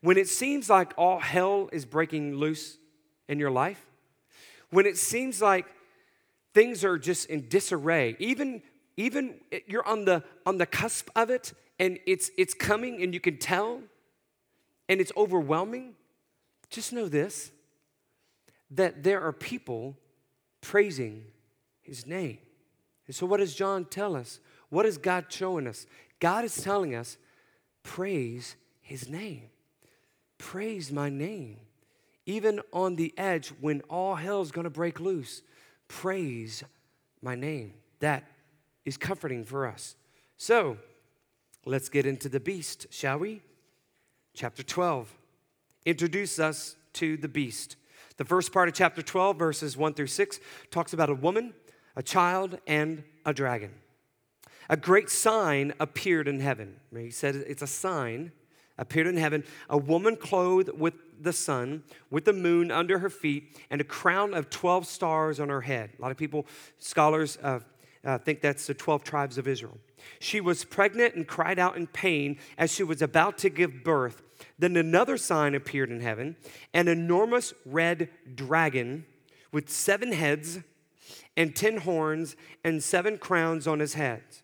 When 0.00 0.16
it 0.16 0.28
seems 0.28 0.70
like 0.70 0.92
all 0.96 1.18
hell 1.18 1.68
is 1.72 1.84
breaking 1.84 2.36
loose 2.36 2.78
in 3.28 3.38
your 3.38 3.50
life, 3.50 3.84
when 4.70 4.86
it 4.86 4.96
seems 4.96 5.42
like 5.42 5.66
things 6.54 6.84
are 6.84 6.98
just 6.98 7.28
in 7.28 7.48
disarray, 7.48 8.16
even, 8.18 8.62
even 8.96 9.34
you're 9.66 9.86
on 9.86 10.04
the, 10.04 10.22
on 10.46 10.58
the 10.58 10.66
cusp 10.66 11.10
of 11.14 11.30
it 11.30 11.52
and 11.78 11.98
it's, 12.06 12.30
it's 12.38 12.54
coming 12.54 13.02
and 13.02 13.12
you 13.12 13.20
can 13.20 13.38
tell 13.38 13.80
and 14.90 15.00
it's 15.00 15.12
overwhelming, 15.16 15.94
just 16.68 16.92
know 16.92 17.08
this 17.08 17.52
that 18.72 19.02
there 19.02 19.20
are 19.20 19.32
people 19.32 19.96
praising 20.60 21.24
his 21.80 22.06
name. 22.06 22.38
And 23.06 23.14
so, 23.14 23.24
what 23.24 23.38
does 23.38 23.54
John 23.54 23.84
tell 23.84 24.14
us? 24.14 24.40
What 24.68 24.86
is 24.86 24.98
God 24.98 25.26
showing 25.28 25.66
us? 25.66 25.86
God 26.18 26.44
is 26.44 26.60
telling 26.60 26.94
us, 26.94 27.16
praise 27.82 28.56
his 28.80 29.08
name. 29.08 29.44
Praise 30.38 30.92
my 30.92 31.08
name. 31.08 31.58
Even 32.26 32.60
on 32.72 32.96
the 32.96 33.14
edge 33.16 33.48
when 33.60 33.80
all 33.82 34.16
hell's 34.16 34.50
to 34.64 34.70
break 34.70 35.00
loose, 35.00 35.42
praise 35.88 36.62
my 37.22 37.34
name. 37.34 37.74
That 38.00 38.24
is 38.84 38.96
comforting 38.96 39.44
for 39.44 39.66
us. 39.66 39.94
So, 40.36 40.78
let's 41.64 41.88
get 41.88 42.06
into 42.06 42.28
the 42.28 42.40
beast, 42.40 42.86
shall 42.90 43.18
we? 43.18 43.42
Chapter 44.34 44.62
12. 44.62 45.12
Introduce 45.86 46.38
us 46.38 46.76
to 46.94 47.16
the 47.16 47.28
beast. 47.28 47.76
The 48.16 48.24
first 48.24 48.52
part 48.52 48.68
of 48.68 48.74
chapter 48.74 49.02
12, 49.02 49.38
verses 49.38 49.76
1 49.76 49.94
through 49.94 50.06
6, 50.08 50.40
talks 50.70 50.92
about 50.92 51.10
a 51.10 51.14
woman, 51.14 51.54
a 51.96 52.02
child, 52.02 52.58
and 52.66 53.02
a 53.24 53.32
dragon 53.32 53.70
a 54.70 54.76
great 54.76 55.10
sign 55.10 55.74
appeared 55.80 56.28
in 56.28 56.38
heaven. 56.38 56.76
He 56.96 57.10
said 57.10 57.34
it's 57.34 57.60
a 57.60 57.66
sign 57.66 58.30
appeared 58.78 59.08
in 59.08 59.16
heaven 59.16 59.44
a 59.68 59.76
woman 59.76 60.16
clothed 60.16 60.70
with 60.78 60.94
the 61.20 61.32
sun, 61.32 61.82
with 62.08 62.24
the 62.24 62.32
moon 62.32 62.70
under 62.70 63.00
her 63.00 63.10
feet, 63.10 63.58
and 63.68 63.80
a 63.80 63.84
crown 63.84 64.32
of 64.32 64.48
12 64.48 64.86
stars 64.86 65.40
on 65.40 65.48
her 65.48 65.60
head. 65.60 65.90
A 65.98 66.00
lot 66.00 66.12
of 66.12 66.16
people, 66.16 66.46
scholars, 66.78 67.36
uh, 67.42 67.58
uh, 68.04 68.16
think 68.16 68.40
that's 68.40 68.66
the 68.68 68.72
12 68.72 69.02
tribes 69.02 69.36
of 69.36 69.48
Israel. 69.48 69.76
She 70.18 70.40
was 70.40 70.64
pregnant 70.64 71.14
and 71.14 71.26
cried 71.26 71.58
out 71.58 71.76
in 71.76 71.86
pain 71.86 72.38
as 72.58 72.72
she 72.72 72.82
was 72.82 73.02
about 73.02 73.38
to 73.38 73.50
give 73.50 73.84
birth. 73.84 74.22
Then 74.58 74.76
another 74.76 75.16
sign 75.16 75.54
appeared 75.54 75.90
in 75.90 76.00
heaven 76.00 76.36
an 76.72 76.88
enormous 76.88 77.52
red 77.64 78.08
dragon 78.34 79.04
with 79.52 79.68
seven 79.68 80.12
heads 80.12 80.60
and 81.36 81.54
ten 81.54 81.78
horns 81.78 82.36
and 82.64 82.82
seven 82.82 83.18
crowns 83.18 83.66
on 83.66 83.80
his 83.80 83.94
heads. 83.94 84.42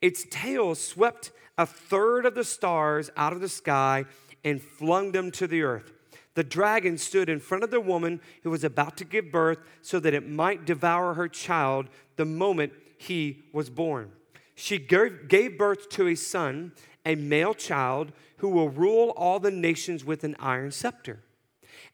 Its 0.00 0.24
tail 0.30 0.74
swept 0.74 1.30
a 1.58 1.66
third 1.66 2.26
of 2.26 2.34
the 2.34 2.44
stars 2.44 3.10
out 3.16 3.32
of 3.32 3.40
the 3.40 3.48
sky 3.48 4.04
and 4.44 4.60
flung 4.60 5.12
them 5.12 5.30
to 5.30 5.46
the 5.46 5.62
earth. 5.62 5.92
The 6.34 6.44
dragon 6.44 6.96
stood 6.96 7.28
in 7.28 7.40
front 7.40 7.62
of 7.62 7.70
the 7.70 7.80
woman 7.80 8.20
who 8.42 8.50
was 8.50 8.64
about 8.64 8.96
to 8.98 9.04
give 9.04 9.30
birth 9.30 9.58
so 9.82 10.00
that 10.00 10.14
it 10.14 10.28
might 10.28 10.64
devour 10.64 11.14
her 11.14 11.28
child 11.28 11.88
the 12.16 12.24
moment 12.24 12.72
he 12.96 13.42
was 13.52 13.68
born. 13.68 14.12
She 14.62 14.78
gave 14.78 15.58
birth 15.58 15.88
to 15.88 16.06
a 16.06 16.14
son, 16.14 16.70
a 17.04 17.16
male 17.16 17.52
child, 17.52 18.12
who 18.36 18.48
will 18.48 18.68
rule 18.68 19.12
all 19.16 19.40
the 19.40 19.50
nations 19.50 20.04
with 20.04 20.22
an 20.22 20.36
iron 20.38 20.70
scepter. 20.70 21.18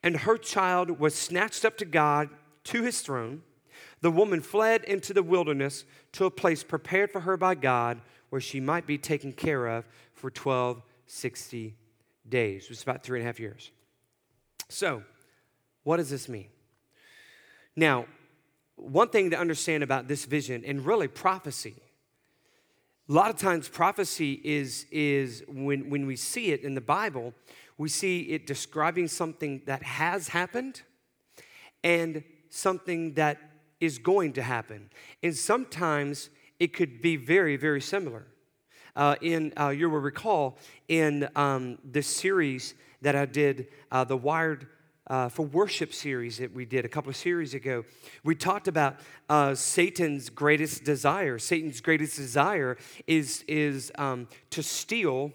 And 0.02 0.18
her 0.18 0.36
child 0.36 1.00
was 1.00 1.14
snatched 1.14 1.64
up 1.64 1.78
to 1.78 1.86
God, 1.86 2.28
to 2.64 2.82
his 2.82 3.00
throne. 3.00 3.40
The 4.02 4.10
woman 4.10 4.42
fled 4.42 4.84
into 4.84 5.14
the 5.14 5.22
wilderness 5.22 5.86
to 6.12 6.26
a 6.26 6.30
place 6.30 6.62
prepared 6.62 7.10
for 7.10 7.20
her 7.20 7.38
by 7.38 7.54
God 7.54 8.02
where 8.28 8.38
she 8.38 8.60
might 8.60 8.86
be 8.86 8.98
taken 8.98 9.32
care 9.32 9.66
of 9.66 9.86
for 10.12 10.26
1260 10.26 11.74
days. 12.28 12.64
It 12.64 12.68
was 12.68 12.82
about 12.82 13.02
three 13.02 13.20
and 13.20 13.24
a 13.24 13.28
half 13.28 13.40
years. 13.40 13.70
So, 14.68 15.02
what 15.84 15.96
does 15.96 16.10
this 16.10 16.28
mean? 16.28 16.48
Now, 17.74 18.04
one 18.76 19.08
thing 19.08 19.30
to 19.30 19.38
understand 19.38 19.82
about 19.82 20.06
this 20.06 20.26
vision 20.26 20.66
and 20.66 20.84
really 20.84 21.08
prophecy, 21.08 21.76
a 23.08 23.12
lot 23.12 23.30
of 23.30 23.36
times 23.36 23.68
prophecy 23.68 24.38
is, 24.44 24.84
is 24.90 25.42
when, 25.48 25.88
when 25.88 26.04
we 26.06 26.14
see 26.14 26.52
it 26.52 26.62
in 26.62 26.74
the 26.74 26.80
Bible, 26.80 27.32
we 27.78 27.88
see 27.88 28.20
it 28.20 28.46
describing 28.46 29.08
something 29.08 29.62
that 29.64 29.82
has 29.82 30.28
happened 30.28 30.82
and 31.82 32.22
something 32.50 33.14
that 33.14 33.38
is 33.80 33.98
going 33.98 34.34
to 34.34 34.42
happen. 34.42 34.90
And 35.22 35.34
sometimes 35.34 36.28
it 36.60 36.74
could 36.74 37.00
be 37.00 37.16
very, 37.16 37.56
very 37.56 37.80
similar. 37.80 38.26
Uh, 38.94 39.14
in 39.22 39.54
uh, 39.58 39.68
you 39.68 39.88
will 39.88 40.00
recall 40.00 40.58
in 40.88 41.28
um, 41.34 41.78
this 41.84 42.08
series 42.08 42.74
that 43.00 43.14
I 43.16 43.24
did, 43.24 43.68
uh, 43.90 44.04
the 44.04 44.16
Wired 44.16 44.66
uh, 45.08 45.28
for 45.28 45.46
Worship 45.46 45.92
series 45.92 46.38
that 46.38 46.52
we 46.52 46.64
did 46.64 46.84
a 46.84 46.88
couple 46.88 47.10
of 47.10 47.16
series 47.16 47.54
ago, 47.54 47.84
we 48.24 48.34
talked 48.34 48.68
about 48.68 48.96
uh, 49.28 49.54
Satan's 49.54 50.30
greatest 50.30 50.84
desire. 50.84 51.38
Satan's 51.38 51.80
greatest 51.80 52.16
desire 52.16 52.76
is 53.06 53.44
is 53.48 53.90
um, 53.96 54.28
to 54.50 54.62
steal 54.62 55.32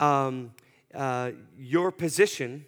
um, 0.00 0.52
uh, 0.94 1.30
your 1.56 1.92
position 1.92 2.64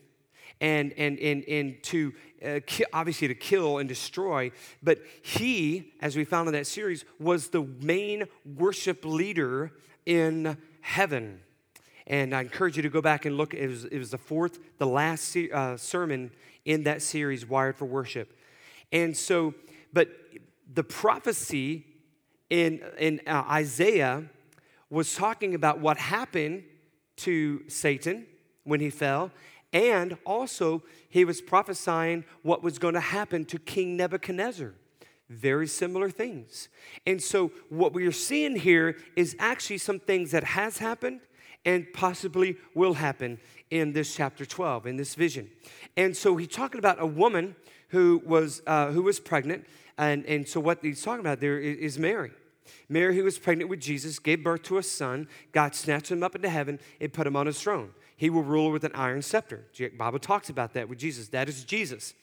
and, 0.60 0.92
and, 0.96 1.18
and, 1.18 1.44
and 1.44 1.82
to 1.82 2.14
uh, 2.44 2.60
ki- 2.64 2.84
obviously 2.92 3.28
to 3.28 3.34
kill 3.34 3.78
and 3.78 3.88
destroy. 3.88 4.52
But 4.82 5.00
he, 5.22 5.92
as 6.00 6.16
we 6.16 6.24
found 6.24 6.48
in 6.48 6.54
that 6.54 6.66
series, 6.66 7.04
was 7.18 7.48
the 7.48 7.62
main 7.80 8.28
worship 8.56 9.04
leader 9.04 9.72
in 10.06 10.56
heaven. 10.80 11.40
And 12.06 12.34
I 12.34 12.40
encourage 12.40 12.76
you 12.76 12.82
to 12.82 12.88
go 12.88 13.00
back 13.00 13.24
and 13.24 13.36
look. 13.36 13.54
It 13.54 13.68
was, 13.68 13.84
it 13.84 13.98
was 13.98 14.10
the 14.10 14.18
fourth, 14.18 14.58
the 14.78 14.86
last 14.86 15.24
se- 15.24 15.50
uh, 15.50 15.76
sermon 15.76 16.30
in 16.64 16.84
that 16.84 17.02
series, 17.02 17.46
Wired 17.46 17.76
for 17.76 17.84
Worship. 17.86 18.36
And 18.92 19.16
so, 19.16 19.54
but 19.92 20.08
the 20.72 20.84
prophecy 20.84 21.86
in, 22.50 22.82
in 22.98 23.20
uh, 23.26 23.44
Isaiah 23.50 24.24
was 24.90 25.14
talking 25.14 25.54
about 25.54 25.80
what 25.80 25.96
happened 25.96 26.64
to 27.16 27.62
Satan 27.68 28.26
when 28.64 28.80
he 28.80 28.90
fell 28.90 29.30
and 29.72 30.18
also, 30.26 30.82
he 31.08 31.24
was 31.24 31.40
prophesying 31.40 32.24
what 32.42 32.62
was 32.62 32.78
going 32.78 32.94
to 32.94 33.00
happen 33.00 33.44
to 33.46 33.58
King 33.58 33.96
Nebuchadnezzar. 33.96 34.74
very 35.28 35.66
similar 35.66 36.10
things. 36.10 36.68
And 37.06 37.22
so 37.22 37.52
what 37.70 37.94
we 37.94 38.06
are 38.06 38.12
seeing 38.12 38.54
here 38.54 38.98
is 39.16 39.34
actually 39.38 39.78
some 39.78 39.98
things 39.98 40.32
that 40.32 40.44
has 40.44 40.76
happened 40.76 41.20
and 41.64 41.86
possibly 41.92 42.56
will 42.74 42.94
happen 42.94 43.38
in 43.70 43.92
this 43.92 44.14
chapter 44.14 44.44
12 44.44 44.86
in 44.86 44.96
this 44.96 45.14
vision. 45.14 45.50
And 45.96 46.16
so 46.16 46.36
he's 46.36 46.48
talking 46.48 46.78
about 46.78 47.00
a 47.00 47.06
woman 47.06 47.56
who 47.88 48.22
was 48.24 48.62
uh, 48.66 48.90
who 48.90 49.02
was 49.02 49.20
pregnant 49.20 49.66
and, 49.98 50.24
and 50.26 50.48
so 50.48 50.60
what 50.60 50.78
he's 50.82 51.02
talking 51.02 51.20
about 51.20 51.40
there 51.40 51.58
is 51.58 51.98
Mary. 51.98 52.30
Mary, 52.88 53.16
who 53.16 53.24
was 53.24 53.38
pregnant 53.38 53.70
with 53.70 53.80
Jesus, 53.80 54.18
gave 54.18 54.42
birth 54.42 54.62
to 54.64 54.78
a 54.78 54.82
son. 54.82 55.28
God 55.52 55.74
snatched 55.74 56.10
him 56.10 56.22
up 56.22 56.34
into 56.34 56.48
heaven 56.48 56.78
and 57.00 57.12
put 57.12 57.26
him 57.26 57.36
on 57.36 57.46
his 57.46 57.60
throne. 57.60 57.90
He 58.16 58.30
will 58.30 58.42
rule 58.42 58.70
with 58.70 58.84
an 58.84 58.92
iron 58.94 59.22
scepter. 59.22 59.64
The 59.76 59.88
Bible 59.88 60.18
talks 60.18 60.48
about 60.48 60.74
that 60.74 60.88
with 60.88 60.98
Jesus. 60.98 61.28
That 61.28 61.48
is 61.48 61.64
Jesus. 61.64 62.14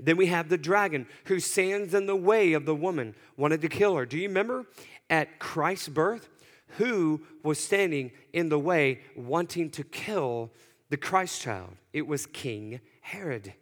Then 0.00 0.16
we 0.16 0.26
have 0.26 0.48
the 0.48 0.58
dragon 0.58 1.06
who 1.26 1.38
stands 1.38 1.94
in 1.94 2.06
the 2.06 2.16
way 2.16 2.52
of 2.52 2.66
the 2.66 2.74
woman, 2.74 3.14
wanted 3.36 3.60
to 3.62 3.68
kill 3.68 3.96
her. 3.96 4.04
Do 4.04 4.18
you 4.18 4.28
remember 4.28 4.66
at 5.08 5.38
Christ's 5.38 5.88
birth? 5.88 6.28
Who 6.78 7.22
was 7.42 7.58
standing 7.58 8.12
in 8.32 8.48
the 8.48 8.58
way 8.58 9.00
wanting 9.16 9.70
to 9.70 9.84
kill 9.84 10.50
the 10.90 10.96
Christ 10.96 11.40
child? 11.40 11.76
It 11.92 12.06
was 12.06 12.26
King 12.26 12.80
Herod. 13.00 13.54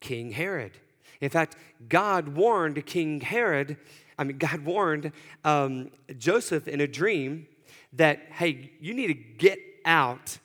King 0.00 0.32
Herod. 0.32 0.72
In 1.20 1.30
fact, 1.30 1.56
God 1.88 2.28
warned 2.28 2.84
King 2.84 3.20
Herod 3.20 3.76
I 4.18 4.24
mean, 4.24 4.38
God 4.38 4.64
warned 4.64 5.12
um, 5.44 5.90
Joseph 6.16 6.68
in 6.68 6.80
a 6.80 6.86
dream 6.86 7.46
that, 7.92 8.20
hey, 8.30 8.70
you 8.80 8.94
need 8.94 9.08
to 9.08 9.14
get 9.14 9.58
out 9.84 10.38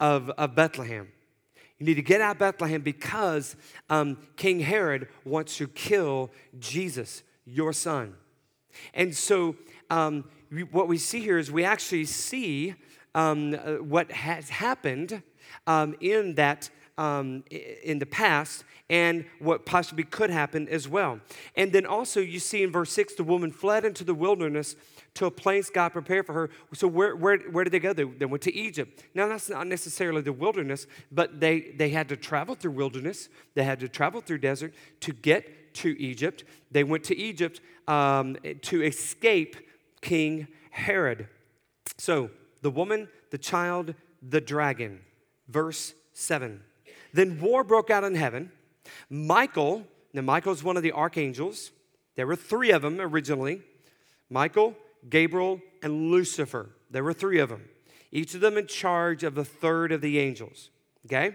of, 0.00 0.30
of 0.30 0.54
Bethlehem. 0.54 1.08
You 1.78 1.86
need 1.86 1.94
to 1.94 2.02
get 2.02 2.20
out 2.20 2.32
of 2.32 2.38
Bethlehem 2.38 2.80
because 2.80 3.54
um, 3.90 4.18
King 4.36 4.60
Herod 4.60 5.08
wants 5.24 5.56
to 5.58 5.68
kill 5.68 6.30
Jesus, 6.58 7.22
your 7.44 7.72
son. 7.72 8.14
And 8.94 9.14
so, 9.14 9.56
um, 9.90 10.24
what 10.70 10.88
we 10.88 10.98
see 10.98 11.20
here 11.20 11.38
is 11.38 11.50
we 11.50 11.64
actually 11.64 12.04
see 12.04 12.74
um, 13.14 13.54
uh, 13.54 13.74
what 13.74 14.10
has 14.10 14.48
happened 14.48 15.22
um, 15.66 15.94
in 16.00 16.34
that 16.36 16.70
um, 16.96 17.44
in 17.50 18.00
the 18.00 18.06
past 18.06 18.64
and 18.90 19.24
what 19.38 19.64
possibly 19.64 20.02
could 20.02 20.30
happen 20.30 20.68
as 20.68 20.88
well. 20.88 21.20
And 21.54 21.72
then 21.72 21.86
also, 21.86 22.20
you 22.20 22.40
see 22.40 22.62
in 22.62 22.72
verse 22.72 22.90
6, 22.92 23.14
the 23.14 23.24
woman 23.24 23.52
fled 23.52 23.84
into 23.84 24.02
the 24.02 24.14
wilderness 24.14 24.74
to 25.14 25.26
a 25.26 25.30
place 25.30 25.70
God 25.70 25.90
prepared 25.90 26.26
for 26.26 26.32
her. 26.32 26.50
So, 26.74 26.88
where, 26.88 27.14
where, 27.14 27.38
where 27.38 27.64
did 27.64 27.72
they 27.72 27.78
go? 27.78 27.92
They, 27.92 28.04
they 28.04 28.24
went 28.24 28.42
to 28.44 28.54
Egypt. 28.54 29.04
Now, 29.14 29.28
that's 29.28 29.48
not 29.48 29.66
necessarily 29.66 30.22
the 30.22 30.32
wilderness, 30.32 30.86
but 31.12 31.38
they, 31.38 31.72
they 31.76 31.90
had 31.90 32.08
to 32.08 32.16
travel 32.16 32.54
through 32.54 32.72
wilderness, 32.72 33.28
they 33.54 33.64
had 33.64 33.80
to 33.80 33.88
travel 33.88 34.20
through 34.20 34.38
desert 34.38 34.74
to 35.00 35.12
get 35.12 35.74
to 35.74 36.00
Egypt. 36.00 36.44
They 36.70 36.82
went 36.82 37.04
to 37.04 37.16
Egypt 37.16 37.60
um, 37.86 38.36
to 38.62 38.82
escape 38.82 39.56
King 40.00 40.48
Herod. 40.70 41.28
So, 41.96 42.30
the 42.62 42.70
woman, 42.70 43.08
the 43.30 43.38
child, 43.38 43.94
the 44.22 44.40
dragon. 44.40 45.00
Verse 45.48 45.94
7. 46.12 46.62
Then 47.12 47.40
war 47.40 47.64
broke 47.64 47.90
out 47.90 48.04
in 48.04 48.14
heaven. 48.14 48.52
Michael, 49.10 49.86
now 50.12 50.22
Michael 50.22 50.52
is 50.52 50.62
one 50.62 50.76
of 50.76 50.82
the 50.82 50.92
archangels. 50.92 51.70
There 52.16 52.26
were 52.26 52.36
three 52.36 52.70
of 52.70 52.82
them 52.82 53.00
originally 53.00 53.62
Michael, 54.30 54.74
Gabriel, 55.08 55.60
and 55.82 56.10
Lucifer. 56.10 56.70
There 56.90 57.04
were 57.04 57.14
three 57.14 57.38
of 57.38 57.48
them, 57.48 57.68
each 58.12 58.34
of 58.34 58.40
them 58.40 58.58
in 58.58 58.66
charge 58.66 59.22
of 59.22 59.38
a 59.38 59.44
third 59.44 59.92
of 59.92 60.00
the 60.00 60.18
angels. 60.18 60.70
Okay? 61.06 61.34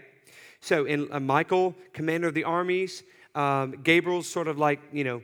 So, 0.59 0.85
in 0.85 1.11
uh, 1.11 1.19
Michael, 1.19 1.75
commander 1.93 2.27
of 2.27 2.33
the 2.33 2.43
armies, 2.43 3.03
um, 3.35 3.71
Gabriel's 3.83 4.29
sort 4.29 4.47
of 4.47 4.57
like, 4.57 4.79
you 4.91 5.03
know, 5.03 5.21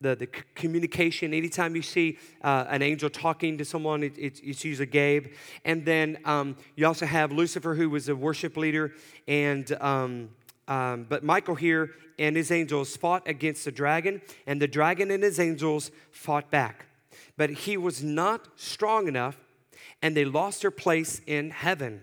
the, 0.00 0.16
the 0.16 0.26
communication. 0.54 1.34
Anytime 1.34 1.76
you 1.76 1.82
see 1.82 2.18
uh, 2.42 2.64
an 2.68 2.82
angel 2.82 3.10
talking 3.10 3.58
to 3.58 3.64
someone, 3.64 4.02
it, 4.02 4.14
it's, 4.16 4.40
it's 4.40 4.64
usually 4.64 4.86
Gabe. 4.86 5.26
And 5.64 5.84
then 5.84 6.18
um, 6.24 6.56
you 6.76 6.86
also 6.86 7.06
have 7.06 7.32
Lucifer, 7.32 7.74
who 7.74 7.90
was 7.90 8.08
a 8.08 8.16
worship 8.16 8.56
leader. 8.56 8.92
And 9.28 9.70
um, 9.80 10.30
um, 10.70 11.04
but 11.08 11.24
Michael 11.24 11.56
here 11.56 11.90
and 12.18 12.36
his 12.36 12.52
angels 12.52 12.96
fought 12.96 13.26
against 13.26 13.64
the 13.64 13.72
dragon, 13.72 14.22
and 14.46 14.62
the 14.62 14.68
dragon 14.68 15.10
and 15.10 15.22
his 15.22 15.40
angels 15.40 15.90
fought 16.12 16.50
back. 16.50 16.86
But 17.36 17.50
he 17.50 17.76
was 17.76 18.04
not 18.04 18.46
strong 18.54 19.08
enough, 19.08 19.36
and 20.00 20.16
they 20.16 20.24
lost 20.24 20.62
their 20.62 20.70
place 20.70 21.20
in 21.26 21.50
heaven 21.50 22.02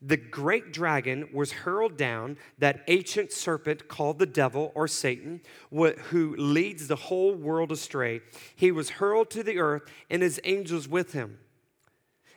the 0.00 0.16
great 0.16 0.72
dragon 0.72 1.28
was 1.32 1.50
hurled 1.50 1.96
down, 1.96 2.36
that 2.58 2.84
ancient 2.86 3.32
serpent 3.32 3.88
called 3.88 4.18
the 4.18 4.26
devil 4.26 4.70
or 4.74 4.86
Satan, 4.86 5.40
who 5.70 6.36
leads 6.36 6.86
the 6.86 6.96
whole 6.96 7.34
world 7.34 7.72
astray. 7.72 8.20
He 8.54 8.70
was 8.70 8.90
hurled 8.90 9.30
to 9.30 9.42
the 9.42 9.58
earth 9.58 9.82
and 10.08 10.22
his 10.22 10.40
angels 10.44 10.86
with 10.86 11.12
him. 11.12 11.38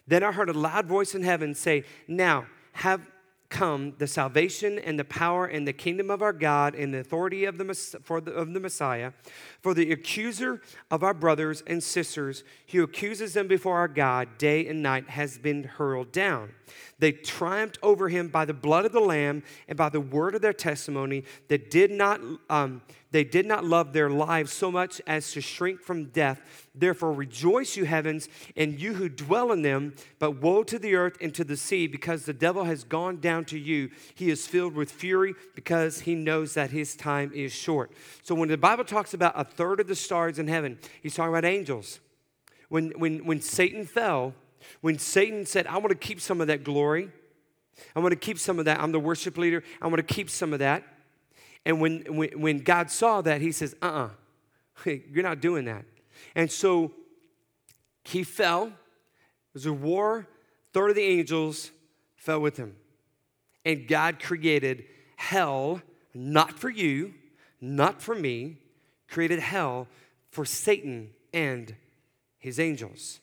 Then 0.07 0.23
I 0.23 0.31
heard 0.31 0.49
a 0.49 0.53
loud 0.53 0.87
voice 0.87 1.13
in 1.13 1.21
heaven 1.21 1.53
say, 1.53 1.83
Now 2.07 2.47
have 2.73 3.10
come 3.51 3.93
the 3.99 4.07
salvation 4.07 4.79
and 4.79 4.97
the 4.97 5.03
power 5.03 5.45
and 5.45 5.67
the 5.67 5.73
kingdom 5.73 6.09
of 6.09 6.23
our 6.23 6.33
God 6.33 6.73
and 6.73 6.93
the 6.93 6.99
authority 6.99 7.45
of 7.45 7.57
the, 7.59 7.99
for 8.01 8.19
the, 8.19 8.31
of 8.31 8.53
the 8.53 8.59
Messiah. 8.59 9.11
For 9.61 9.75
the 9.75 9.91
accuser 9.91 10.61
of 10.89 11.03
our 11.03 11.13
brothers 11.13 11.61
and 11.67 11.83
sisters, 11.83 12.43
who 12.71 12.81
accuses 12.81 13.33
them 13.33 13.47
before 13.47 13.77
our 13.77 13.87
God 13.87 14.39
day 14.39 14.65
and 14.67 14.81
night, 14.81 15.09
has 15.09 15.37
been 15.37 15.65
hurled 15.65 16.11
down. 16.11 16.53
They 16.97 17.11
triumphed 17.11 17.77
over 17.83 18.09
him 18.09 18.29
by 18.29 18.45
the 18.45 18.53
blood 18.53 18.85
of 18.85 18.91
the 18.91 18.99
Lamb 19.01 19.43
and 19.67 19.77
by 19.77 19.89
the 19.89 20.01
word 20.01 20.33
of 20.33 20.41
their 20.41 20.53
testimony. 20.53 21.25
That 21.49 21.69
did 21.69 21.91
not, 21.91 22.21
um, 22.49 22.81
they 23.11 23.25
did 23.25 23.45
not 23.45 23.65
love 23.65 23.91
their 23.91 24.09
lives 24.09 24.53
so 24.53 24.71
much 24.71 25.01
as 25.05 25.31
to 25.33 25.41
shrink 25.41 25.81
from 25.81 26.05
death. 26.05 26.41
Therefore, 26.73 27.11
rejoice, 27.11 27.75
you 27.75 27.83
heavens, 27.83 28.29
and 28.55 28.79
you 28.79 28.93
who 28.93 29.09
dwell 29.09 29.51
in 29.51 29.61
them. 29.61 29.93
But 30.17 30.41
woe 30.41 30.63
to 30.63 30.79
the 30.79 30.95
earth 30.95 31.17
and 31.19 31.35
to 31.35 31.43
the 31.43 31.57
sea, 31.57 31.87
because 31.87 32.25
the 32.25 32.33
devil 32.33 32.63
has 32.63 32.85
gone 32.85 33.19
down 33.19 33.45
to 33.45 33.59
you. 33.59 33.89
He 34.15 34.29
is 34.29 34.47
filled 34.47 34.75
with 34.75 34.91
fury 34.91 35.35
because 35.55 36.01
he 36.01 36.15
knows 36.15 36.53
that 36.53 36.71
his 36.71 36.95
time 36.95 37.31
is 37.35 37.51
short. 37.51 37.91
So, 38.23 38.33
when 38.33 38.47
the 38.47 38.57
Bible 38.57 38.85
talks 38.85 39.13
about 39.13 39.33
a 39.35 39.43
third 39.43 39.81
of 39.81 39.87
the 39.87 39.95
stars 39.95 40.39
in 40.39 40.47
heaven, 40.47 40.79
he's 41.03 41.15
talking 41.15 41.33
about 41.33 41.45
angels. 41.45 41.99
When, 42.69 42.91
when, 42.91 43.25
when 43.25 43.41
Satan 43.41 43.85
fell, 43.85 44.33
when 44.79 44.97
Satan 44.97 45.45
said, 45.45 45.67
I 45.67 45.77
want 45.77 45.89
to 45.89 45.95
keep 45.95 46.21
some 46.21 46.39
of 46.39 46.47
that 46.47 46.63
glory, 46.63 47.09
I 47.95 47.99
want 47.99 48.11
to 48.11 48.17
keep 48.17 48.39
some 48.39 48.59
of 48.59 48.65
that, 48.65 48.79
I'm 48.79 48.93
the 48.93 48.99
worship 48.99 49.37
leader, 49.37 49.63
I 49.81 49.87
want 49.87 49.97
to 49.97 50.13
keep 50.13 50.29
some 50.29 50.53
of 50.53 50.59
that. 50.59 50.83
And 51.65 51.79
when, 51.79 52.03
when, 52.09 52.29
when 52.39 52.59
God 52.59 52.89
saw 52.89 53.21
that, 53.21 53.41
he 53.41 53.51
says, 53.51 53.75
uh 53.81 53.85
uh-uh, 53.85 54.09
uh, 54.89 54.95
you're 55.11 55.23
not 55.23 55.41
doing 55.41 55.65
that. 55.65 55.85
And 56.35 56.51
so 56.51 56.91
he 58.03 58.23
fell. 58.23 58.67
It 58.67 59.53
was 59.53 59.65
a 59.65 59.73
war. 59.73 60.27
Third 60.73 60.89
of 60.91 60.95
the 60.95 61.03
angels 61.03 61.71
fell 62.15 62.39
with 62.39 62.57
him. 62.57 62.75
And 63.65 63.87
God 63.87 64.19
created 64.19 64.85
hell, 65.17 65.81
not 66.13 66.57
for 66.57 66.69
you, 66.69 67.13
not 67.59 68.01
for 68.01 68.15
me, 68.15 68.57
created 69.07 69.39
hell 69.39 69.87
for 70.31 70.45
Satan 70.45 71.11
and 71.33 71.75
his 72.39 72.59
angels. 72.59 73.19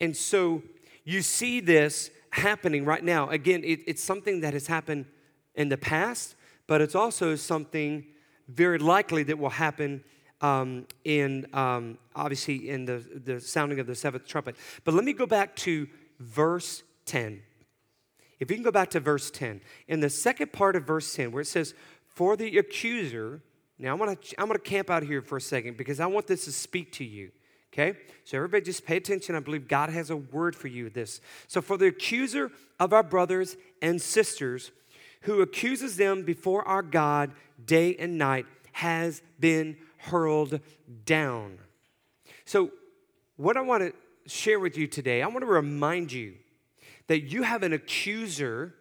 And 0.00 0.16
so 0.16 0.62
you 1.04 1.22
see 1.22 1.60
this 1.60 2.10
happening 2.30 2.84
right 2.84 3.02
now. 3.02 3.28
Again, 3.30 3.64
it, 3.64 3.80
it's 3.86 4.02
something 4.02 4.40
that 4.40 4.52
has 4.52 4.66
happened 4.66 5.06
in 5.54 5.68
the 5.68 5.76
past, 5.76 6.36
but 6.66 6.80
it's 6.80 6.94
also 6.94 7.36
something 7.36 8.04
very 8.48 8.78
likely 8.78 9.22
that 9.24 9.38
will 9.38 9.50
happen 9.50 10.02
um, 10.40 10.86
in 11.04 11.46
um, 11.54 11.98
obviously 12.14 12.68
in 12.68 12.84
the, 12.84 13.04
the 13.24 13.40
sounding 13.40 13.80
of 13.80 13.86
the 13.86 13.94
seventh 13.94 14.26
trumpet. 14.26 14.56
But 14.84 14.94
let 14.94 15.04
me 15.04 15.12
go 15.12 15.26
back 15.26 15.56
to 15.56 15.88
verse 16.18 16.82
10. 17.06 17.40
If 18.40 18.50
you 18.50 18.56
can 18.56 18.64
go 18.64 18.70
back 18.70 18.90
to 18.90 19.00
verse 19.00 19.30
10, 19.30 19.60
in 19.88 20.00
the 20.00 20.10
second 20.10 20.52
part 20.52 20.76
of 20.76 20.84
verse 20.84 21.14
10, 21.14 21.32
where 21.32 21.40
it 21.40 21.46
says, 21.46 21.74
For 22.06 22.36
the 22.36 22.58
accuser, 22.58 23.40
now 23.78 23.92
I'm 23.92 23.98
gonna, 23.98 24.18
I'm 24.38 24.46
gonna 24.46 24.58
camp 24.58 24.90
out 24.90 25.02
here 25.02 25.22
for 25.22 25.38
a 25.38 25.40
second 25.40 25.76
because 25.76 26.00
I 26.00 26.06
want 26.06 26.26
this 26.26 26.44
to 26.44 26.52
speak 26.52 26.92
to 26.92 27.04
you. 27.04 27.30
Okay? 27.72 27.98
So 28.24 28.36
everybody 28.36 28.64
just 28.64 28.84
pay 28.84 28.96
attention. 28.96 29.34
I 29.34 29.40
believe 29.40 29.66
God 29.66 29.90
has 29.90 30.10
a 30.10 30.16
word 30.16 30.54
for 30.54 30.68
you 30.68 30.90
this. 30.90 31.20
So 31.48 31.60
for 31.60 31.76
the 31.76 31.86
accuser 31.86 32.52
of 32.78 32.92
our 32.92 33.02
brothers 33.02 33.56
and 33.82 34.00
sisters 34.00 34.70
who 35.24 35.42
accuses 35.42 35.96
them 35.96 36.22
before 36.22 36.66
our 36.66 36.82
God 36.82 37.32
day 37.64 37.96
and 37.96 38.18
night 38.18 38.46
has 38.72 39.22
been 39.38 39.76
hurled 39.98 40.60
down. 41.04 41.58
So 42.44 42.70
what 43.36 43.56
I 43.56 43.60
want 43.62 43.82
to 43.82 44.30
share 44.30 44.60
with 44.60 44.76
you 44.76 44.86
today, 44.86 45.22
I 45.22 45.26
want 45.26 45.40
to 45.40 45.46
remind 45.46 46.12
you 46.12 46.34
that 47.06 47.22
you 47.22 47.42
have 47.42 47.62
an 47.62 47.72
accuser 47.72 48.74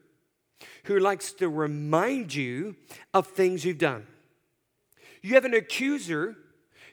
who 0.85 0.99
likes 0.99 1.33
to 1.33 1.49
remind 1.49 2.33
you 2.33 2.75
of 3.13 3.27
things 3.27 3.65
you've 3.65 3.77
done. 3.77 4.05
You 5.21 5.35
have 5.35 5.45
an 5.45 5.53
accuser 5.53 6.35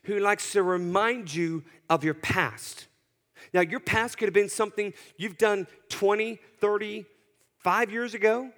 who 0.04 0.18
likes 0.18 0.52
to 0.52 0.62
remind 0.62 1.32
you 1.32 1.64
of 1.88 2.04
your 2.04 2.14
past. 2.14 2.86
Now, 3.52 3.60
your 3.60 3.80
past 3.80 4.18
could 4.18 4.26
have 4.26 4.34
been 4.34 4.48
something 4.48 4.92
you've 5.16 5.38
done 5.38 5.66
20, 5.88 6.38
30, 6.60 7.06
five 7.60 7.92
years 7.92 8.14
ago, 8.14 8.50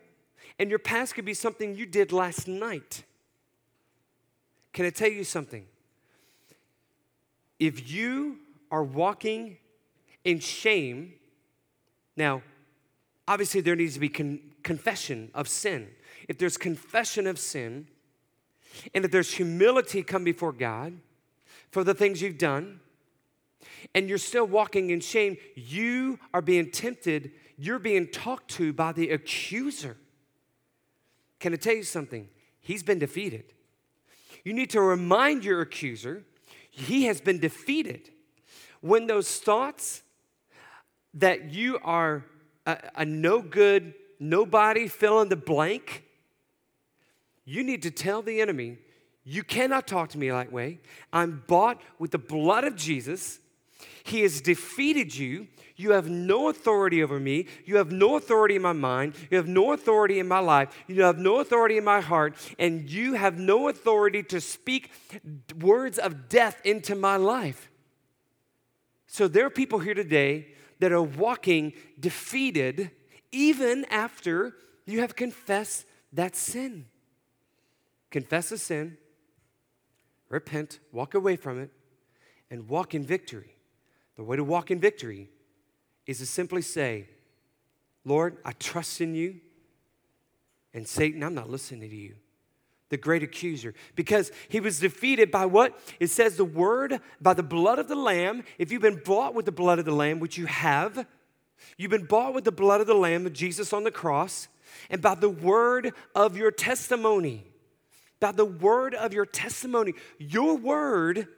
and 0.63 0.71
your 0.71 0.79
past 0.79 1.15
could 1.15 1.27
be 1.27 1.35
something 1.35 1.75
you 1.75 1.85
did 1.85 2.11
last 2.11 2.49
night. 2.49 3.03
Can 4.73 4.87
I 4.87 4.91
tell 4.91 5.11
you 5.11 5.25
something? 5.25 5.67
if 7.63 7.93
you 7.93 8.39
are 8.73 8.83
walking 8.83 9.57
in 10.25 10.41
shame, 10.41 11.15
now, 12.17 12.43
obviously, 13.29 13.61
there 13.61 13.77
needs 13.77 13.95
to 13.95 14.01
be 14.01 14.09
con- 14.09 14.41
confession 14.65 15.31
of 15.33 15.47
sin. 15.47 15.89
If 16.29 16.39
there's 16.39 16.57
confession 16.57 17.29
of 17.29 17.39
sin, 17.39 17.87
and 18.93 19.05
if 19.05 19.13
there's 19.13 19.35
humility 19.35 20.03
come 20.03 20.25
before 20.25 20.51
God 20.51 20.99
for 21.71 21.85
the 21.85 21.95
things 21.95 22.21
you've 22.21 22.37
done, 22.37 22.81
and 23.95 24.09
you're 24.09 24.19
still 24.19 24.47
walking 24.47 24.91
in 24.91 24.99
shame, 24.99 25.37
you 25.55 26.19
are 26.35 26.43
being 26.43 26.69
tempted, 26.69 27.31
you're 27.57 27.79
being 27.79 28.09
talked 28.09 28.51
to 28.57 28.73
by 28.73 28.91
the 28.91 29.11
accuser. 29.11 29.97
Can 31.43 31.53
I 31.53 31.57
tell 31.57 31.75
you 31.75 31.83
something? 31.83 32.29
He's 32.61 32.85
been 32.85 33.01
defeated. 33.01 33.43
You 34.45 34.53
need 34.53 34.71
to 34.71 34.81
remind 34.81 35.45
your 35.45 35.61
accuser 35.61 36.23
he 36.71 37.07
has 37.07 37.21
been 37.21 37.41
defeated. 37.41 38.11
When 38.81 39.09
those 39.09 39.39
thoughts 39.39 40.03
that 41.15 41.53
you 41.53 41.81
are 41.83 42.25
a, 42.65 42.79
a 42.95 43.05
no 43.05 43.43
good, 43.43 43.93
nobody 44.21 44.87
fill 44.87 45.21
in 45.21 45.31
the 45.31 45.37
blank, 45.37 46.05
you 47.45 47.65
need 47.65 47.83
to 47.83 47.91
tell 47.91 48.23
the 48.23 48.41
enemy, 48.41 48.79
you 49.25 49.43
cannot 49.43 49.89
talk 49.89 50.11
to 50.11 50.19
me 50.19 50.31
that 50.31 50.53
way. 50.53 50.79
I'm 51.13 51.43
bought 51.49 51.83
with 51.99 52.13
the 52.13 52.19
blood 52.19 52.63
of 52.63 52.77
Jesus. 52.77 53.41
He 54.05 54.23
has 54.23 54.41
defeated 54.41 55.17
you. 55.17 55.49
You 55.77 55.93
have 55.93 56.09
no 56.09 56.49
authority 56.49 57.03
over 57.03 57.19
me. 57.19 57.47
You 57.65 57.77
have 57.77 57.91
no 57.91 58.17
authority 58.17 58.57
in 58.57 58.63
my 58.63 58.73
mind. 58.73 59.15
You 59.31 59.37
have 59.37 59.49
no 59.49 59.73
authority 59.73 60.19
in 60.19 60.29
my 60.29 60.39
life. 60.39 60.69
You 60.87 61.03
have 61.03 61.19
no 61.19 61.41
authority 61.41 61.79
in 61.79 61.85
my 61.85 62.01
heart. 62.01 62.37
And 62.59 62.89
you 62.91 63.15
have 63.15 63.39
no 63.39 63.69
authority 63.69 64.23
to 64.25 64.41
speak 64.41 64.91
words 65.61 65.99
of 65.99 66.29
death 66.29 66.61
into 66.65 66.95
my 66.95 67.17
life. 67.17 67.71
So 69.07 69.29
there 69.29 69.47
are 69.47 69.51
people 69.51 69.79
here 69.79 69.95
today 69.95 70.49
that 70.79 70.93
are 70.93 71.03
walking 71.03 71.73
defeated 72.01 72.91
even 73.31 73.85
after 73.87 74.55
you 74.87 75.01
have 75.01 75.17
confessed 75.17 75.87
that 76.13 76.37
sin. 76.37 76.87
Confess 78.11 78.53
a 78.53 78.59
sin, 78.59 78.99
repent, 80.29 80.81
walk 80.93 81.15
away 81.15 81.37
from 81.37 81.61
it, 81.61 81.71
and 82.51 82.69
walk 82.69 82.95
in 82.95 83.05
victory. 83.05 83.52
The 84.17 84.25
way 84.25 84.37
to 84.37 84.45
walk 84.45 84.71
in 84.71 84.81
victory 84.81 85.31
is 86.07 86.19
to 86.19 86.27
simply 86.27 86.63
say, 86.63 87.07
Lord, 88.05 88.37
I 88.45 88.53
trust 88.53 89.01
in 89.01 89.15
you, 89.15 89.41
and 90.75 90.87
Satan, 90.87 91.23
I'm 91.23 91.35
not 91.35 91.51
listening 91.51 91.89
to 91.91 91.97
you 91.97 92.15
the 92.93 92.99
great 92.99 93.23
accuser, 93.23 93.73
because 93.97 94.31
he 94.51 94.61
was 94.61 94.79
defeated 94.79 95.31
by 95.31 95.47
what? 95.47 95.81
It 95.99 96.09
says 96.09 96.37
the 96.37 96.45
word, 96.45 97.01
by 97.23 97.33
the 97.33 97.43
blood 97.43 97.79
of 97.79 97.89
the 97.89 97.97
Lamb. 97.97 98.45
If 98.59 98.71
you've 98.71 98.83
been 98.83 99.01
bought 99.03 99.35
with 99.35 99.47
the 99.47 99.51
blood 99.51 99.79
of 99.79 99.87
the 99.87 99.95
Lamb, 99.95 100.21
which 100.21 100.37
you 100.37 100.45
have, 100.45 101.07
you've 101.79 101.91
been 101.91 102.05
bought 102.05 102.35
with 102.35 102.45
the 102.45 102.53
blood 102.53 102.83
of 102.83 102.87
the 102.87 102.93
Lamb 102.93 103.25
of 103.25 103.33
Jesus 103.33 103.73
on 103.73 103.85
the 103.85 103.91
cross, 103.91 104.47
and 104.91 105.01
by 105.01 105.15
the 105.15 105.31
word 105.31 105.95
of 106.15 106.37
your 106.37 106.51
testimony. 106.51 107.47
By 108.21 108.33
the 108.33 108.45
word 108.45 108.95
of 108.95 109.15
your 109.15 109.25
testimony. 109.25 109.95
Your 110.19 110.55
word 110.55 111.29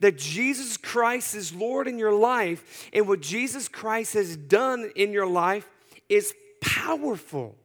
that 0.00 0.18
Jesus 0.18 0.76
Christ 0.76 1.34
is 1.34 1.54
Lord 1.54 1.88
in 1.88 1.98
your 1.98 2.14
life 2.14 2.88
and 2.92 3.06
what 3.08 3.20
Jesus 3.20 3.68
Christ 3.68 4.14
has 4.14 4.36
done 4.36 4.90
in 4.96 5.12
your 5.12 5.26
life 5.26 5.68
is 6.08 6.34
powerful. 6.60 7.56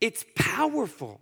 It's 0.00 0.24
powerful. 0.34 1.20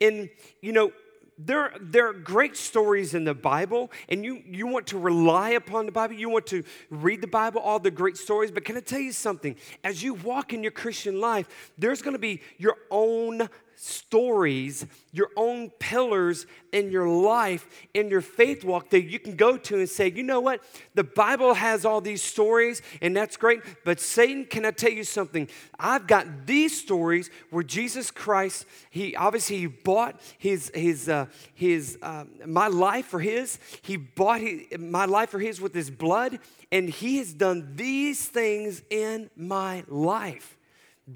And, 0.00 0.30
you 0.60 0.72
know, 0.72 0.92
there, 1.38 1.72
there 1.80 2.08
are 2.08 2.12
great 2.12 2.56
stories 2.56 3.14
in 3.14 3.24
the 3.24 3.34
Bible, 3.34 3.90
and 4.08 4.24
you, 4.24 4.42
you 4.46 4.66
want 4.66 4.86
to 4.88 4.98
rely 4.98 5.50
upon 5.50 5.86
the 5.86 5.92
Bible. 5.92 6.14
You 6.14 6.28
want 6.28 6.46
to 6.48 6.62
read 6.90 7.20
the 7.20 7.26
Bible, 7.26 7.60
all 7.60 7.78
the 7.78 7.90
great 7.90 8.16
stories. 8.16 8.50
But 8.50 8.64
can 8.64 8.76
I 8.76 8.80
tell 8.80 9.00
you 9.00 9.12
something? 9.12 9.56
As 9.82 10.02
you 10.02 10.14
walk 10.14 10.52
in 10.52 10.62
your 10.62 10.72
Christian 10.72 11.20
life, 11.20 11.72
there's 11.76 12.02
going 12.02 12.14
to 12.14 12.20
be 12.20 12.40
your 12.58 12.76
own 12.90 13.48
stories, 13.76 14.86
your 15.12 15.30
own 15.36 15.70
pillars 15.78 16.46
in 16.72 16.90
your 16.90 17.08
life, 17.08 17.68
in 17.94 18.08
your 18.08 18.20
faith 18.20 18.64
walk 18.64 18.90
that 18.90 19.04
you 19.04 19.18
can 19.18 19.36
go 19.36 19.56
to 19.56 19.78
and 19.78 19.88
say, 19.88 20.10
you 20.10 20.22
know 20.22 20.40
what? 20.40 20.60
The 20.94 21.04
Bible 21.04 21.54
has 21.54 21.84
all 21.84 22.00
these 22.00 22.22
stories, 22.22 22.82
and 23.00 23.16
that's 23.16 23.36
great. 23.36 23.60
But 23.84 24.00
Satan, 24.00 24.44
can 24.44 24.64
I 24.64 24.70
tell 24.70 24.90
you 24.90 25.04
something? 25.04 25.48
I've 25.78 26.06
got 26.06 26.46
these 26.46 26.80
stories 26.80 27.30
where 27.50 27.62
Jesus 27.62 28.10
Christ, 28.10 28.66
he 28.90 29.14
obviously 29.16 29.58
he 29.58 29.66
bought 29.66 30.20
his 30.38 30.70
his 30.74 31.08
uh, 31.08 31.26
his 31.54 31.98
uh, 32.02 32.24
my 32.46 32.68
life 32.68 33.06
for 33.06 33.20
his. 33.20 33.58
He 33.82 33.96
bought 33.96 34.40
his, 34.40 34.78
my 34.78 35.04
life 35.04 35.30
for 35.30 35.38
his 35.38 35.60
with 35.60 35.74
his 35.74 35.90
blood, 35.90 36.38
and 36.72 36.88
he 36.88 37.18
has 37.18 37.32
done 37.32 37.76
these 37.76 38.26
things 38.26 38.82
in 38.90 39.30
my 39.36 39.84
life. 39.88 40.56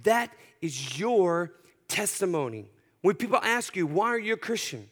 That 0.04 0.30
is 0.60 0.98
your 0.98 1.52
testimony. 1.88 2.70
When 3.02 3.16
people 3.16 3.38
ask 3.42 3.76
you, 3.76 3.86
why 3.86 4.08
are 4.08 4.18
you 4.18 4.34
a 4.34 4.36
Christian? 4.38 4.88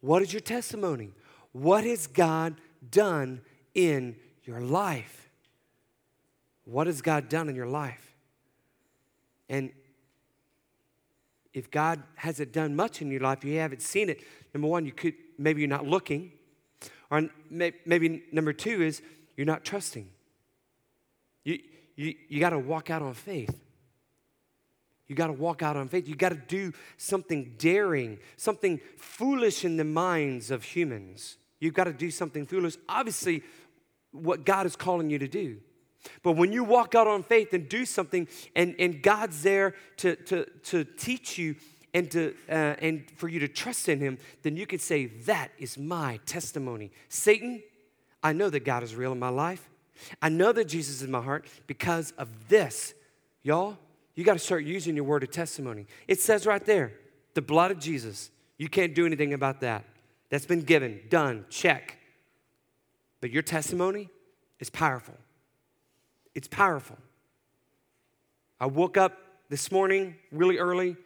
What 0.00 0.22
is 0.22 0.32
your 0.32 0.40
testimony? 0.40 1.10
What 1.52 1.84
has 1.84 2.06
God 2.06 2.56
done 2.90 3.40
in 3.74 4.16
your 4.44 4.60
life? 4.60 5.28
What 6.64 6.86
has 6.86 7.02
God 7.02 7.28
done 7.28 7.48
in 7.48 7.56
your 7.56 7.66
life? 7.66 8.14
And 9.48 9.70
if 11.52 11.70
God 11.70 12.02
hasn't 12.14 12.52
done 12.52 12.76
much 12.76 13.02
in 13.02 13.10
your 13.10 13.20
life, 13.20 13.44
you 13.44 13.58
haven't 13.58 13.82
seen 13.82 14.08
it. 14.08 14.20
Number 14.54 14.68
one, 14.68 14.86
you 14.86 14.92
could 14.92 15.14
maybe 15.38 15.60
you're 15.60 15.68
not 15.68 15.86
looking, 15.86 16.32
or 17.10 17.28
maybe 17.50 18.22
number 18.30 18.52
two 18.52 18.82
is 18.82 19.02
you're 19.36 19.46
not 19.46 19.64
trusting. 19.64 20.08
You 21.44 21.58
you, 21.96 22.14
you 22.28 22.40
got 22.40 22.50
to 22.50 22.58
walk 22.58 22.90
out 22.90 23.02
on 23.02 23.14
faith. 23.14 23.60
You 25.10 25.16
got 25.16 25.26
to 25.26 25.32
walk 25.32 25.60
out 25.60 25.76
on 25.76 25.88
faith. 25.88 26.06
You 26.06 26.14
got 26.14 26.28
to 26.28 26.36
do 26.36 26.72
something 26.96 27.56
daring, 27.58 28.20
something 28.36 28.80
foolish 28.96 29.64
in 29.64 29.76
the 29.76 29.82
minds 29.82 30.52
of 30.52 30.62
humans. 30.62 31.36
You've 31.58 31.74
got 31.74 31.84
to 31.84 31.92
do 31.92 32.12
something 32.12 32.46
foolish. 32.46 32.76
Obviously, 32.88 33.42
what 34.12 34.44
God 34.46 34.66
is 34.66 34.76
calling 34.76 35.10
you 35.10 35.18
to 35.18 35.26
do. 35.26 35.58
But 36.22 36.32
when 36.32 36.52
you 36.52 36.62
walk 36.62 36.94
out 36.94 37.08
on 37.08 37.24
faith 37.24 37.52
and 37.52 37.68
do 37.68 37.84
something, 37.86 38.28
and, 38.54 38.76
and 38.78 39.02
God's 39.02 39.42
there 39.42 39.74
to, 39.96 40.14
to, 40.14 40.44
to 40.44 40.84
teach 40.84 41.36
you 41.38 41.56
and, 41.92 42.08
to, 42.12 42.32
uh, 42.48 42.76
and 42.78 43.10
for 43.16 43.28
you 43.28 43.40
to 43.40 43.48
trust 43.48 43.88
in 43.88 43.98
Him, 43.98 44.16
then 44.44 44.56
you 44.56 44.64
can 44.64 44.78
say, 44.78 45.06
That 45.06 45.50
is 45.58 45.76
my 45.76 46.20
testimony. 46.24 46.92
Satan, 47.08 47.64
I 48.22 48.32
know 48.32 48.48
that 48.48 48.60
God 48.60 48.84
is 48.84 48.94
real 48.94 49.10
in 49.10 49.18
my 49.18 49.28
life. 49.28 49.68
I 50.22 50.28
know 50.28 50.52
that 50.52 50.68
Jesus 50.68 50.98
is 50.98 51.02
in 51.02 51.10
my 51.10 51.20
heart 51.20 51.48
because 51.66 52.12
of 52.12 52.28
this. 52.48 52.94
Y'all, 53.42 53.76
you 54.20 54.26
got 54.26 54.34
to 54.34 54.38
start 54.38 54.64
using 54.64 54.96
your 54.96 55.06
word 55.06 55.22
of 55.22 55.30
testimony. 55.30 55.86
It 56.06 56.20
says 56.20 56.46
right 56.46 56.62
there, 56.62 56.92
the 57.32 57.40
blood 57.40 57.70
of 57.70 57.78
Jesus. 57.78 58.30
You 58.58 58.68
can't 58.68 58.94
do 58.94 59.06
anything 59.06 59.32
about 59.32 59.62
that. 59.62 59.86
That's 60.28 60.44
been 60.44 60.60
given, 60.60 61.00
done, 61.08 61.46
check. 61.48 61.96
But 63.22 63.30
your 63.30 63.40
testimony 63.40 64.10
is 64.58 64.68
powerful. 64.68 65.14
It's 66.34 66.48
powerful. 66.48 66.98
I 68.60 68.66
woke 68.66 68.98
up 68.98 69.16
this 69.48 69.72
morning 69.72 70.16
really 70.30 70.58
early 70.58 70.98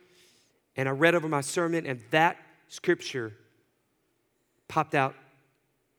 and 0.74 0.88
I 0.88 0.90
read 0.90 1.14
over 1.14 1.28
my 1.28 1.40
sermon, 1.40 1.86
and 1.86 2.00
that 2.10 2.36
scripture 2.66 3.32
popped 4.66 4.96
out 4.96 5.14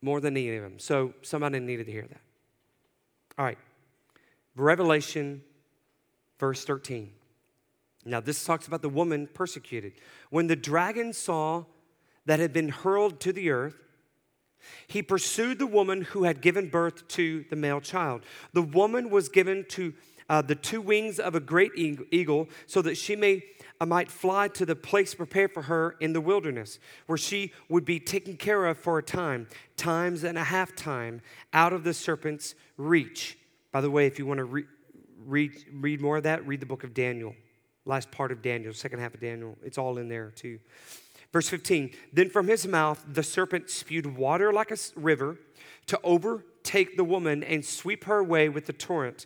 more 0.02 0.20
than 0.20 0.36
any 0.36 0.54
of 0.58 0.64
them. 0.64 0.80
So 0.80 1.14
somebody 1.22 1.62
needed 1.62 1.86
to 1.86 1.94
hear 1.94 2.06
that. 2.10 2.22
All 3.38 3.46
right. 3.46 3.58
Revelation 4.58 5.44
verse 6.40 6.66
13. 6.66 7.12
Now, 8.06 8.20
this 8.20 8.44
talks 8.44 8.68
about 8.68 8.82
the 8.82 8.90
woman 8.90 9.28
persecuted. 9.34 9.94
When 10.30 10.48
the 10.48 10.56
dragon 10.56 11.12
saw 11.12 11.66
that 12.26 12.40
had 12.40 12.54
been 12.54 12.70
hurled 12.70 13.20
to 13.22 13.34
the 13.34 13.50
earth, 13.50 13.76
he 14.88 15.02
pursued 15.02 15.60
the 15.60 15.68
woman 15.68 16.02
who 16.02 16.24
had 16.24 16.42
given 16.42 16.70
birth 16.70 17.08
to 17.10 17.46
the 17.50 17.56
male 17.56 17.82
child. 17.82 18.24
The 18.54 18.62
woman 18.62 19.10
was 19.10 19.30
given 19.30 19.66
to 19.70 19.94
uh, 20.30 20.42
the 20.42 20.56
two 20.56 20.82
wings 20.82 21.20
of 21.20 21.36
a 21.36 21.40
great 21.40 21.72
eagle 21.76 22.50
so 22.66 22.82
that 22.82 22.96
she 22.96 23.16
may 23.16 23.44
uh, 23.80 23.86
might 23.86 24.10
fly 24.10 24.48
to 24.48 24.66
the 24.66 24.76
place 24.76 25.14
prepared 25.14 25.54
for 25.54 25.64
her 25.64 25.96
in 26.00 26.14
the 26.14 26.22
wilderness 26.22 26.80
where 27.06 27.18
she 27.18 27.54
would 27.70 27.86
be 27.86 28.00
taken 28.00 28.36
care 28.36 28.66
of 28.66 28.78
for 28.78 28.98
a 28.98 29.04
time 29.04 29.48
times 29.78 30.24
and 30.24 30.38
a 30.38 30.44
half 30.44 30.76
time 30.76 31.22
out 31.54 31.74
of 31.74 31.84
the 31.84 31.94
serpent's 31.94 32.56
reach 32.78 33.38
by 33.72 33.82
the 33.82 33.92
way 33.92 34.08
if 34.08 34.18
you 34.18 34.26
want 34.26 34.38
to 34.40 34.46
re- 34.46 34.66
read, 35.26 35.52
read 35.74 36.02
more 36.02 36.18
of 36.18 36.24
that, 36.24 36.46
read 36.48 36.60
the 36.60 36.66
book 36.66 36.84
of 36.84 36.94
Daniel, 36.94 37.36
last 37.86 38.12
part 38.12 38.32
of 38.32 38.42
Daniel, 38.42 38.74
second 38.74 39.00
half 39.00 39.14
of 39.14 39.20
Daniel. 39.20 39.58
It's 39.64 39.78
all 39.78 39.98
in 39.98 40.08
there 40.08 40.32
too. 40.32 40.60
Verse 41.34 41.50
15 41.50 41.92
Then 42.14 42.30
from 42.30 42.48
his 42.48 42.68
mouth 42.68 43.04
the 43.12 43.24
serpent 43.24 43.70
spewed 43.70 44.18
water 44.18 44.54
like 44.54 44.72
a 44.72 44.78
river 44.96 45.38
to 45.88 46.00
overtake 46.04 46.98
the 46.98 47.04
woman 47.04 47.44
and 47.44 47.66
sweep 47.66 48.06
her 48.06 48.20
away 48.20 48.50
with 48.50 48.66
the 48.66 48.74
torrent. 48.74 49.26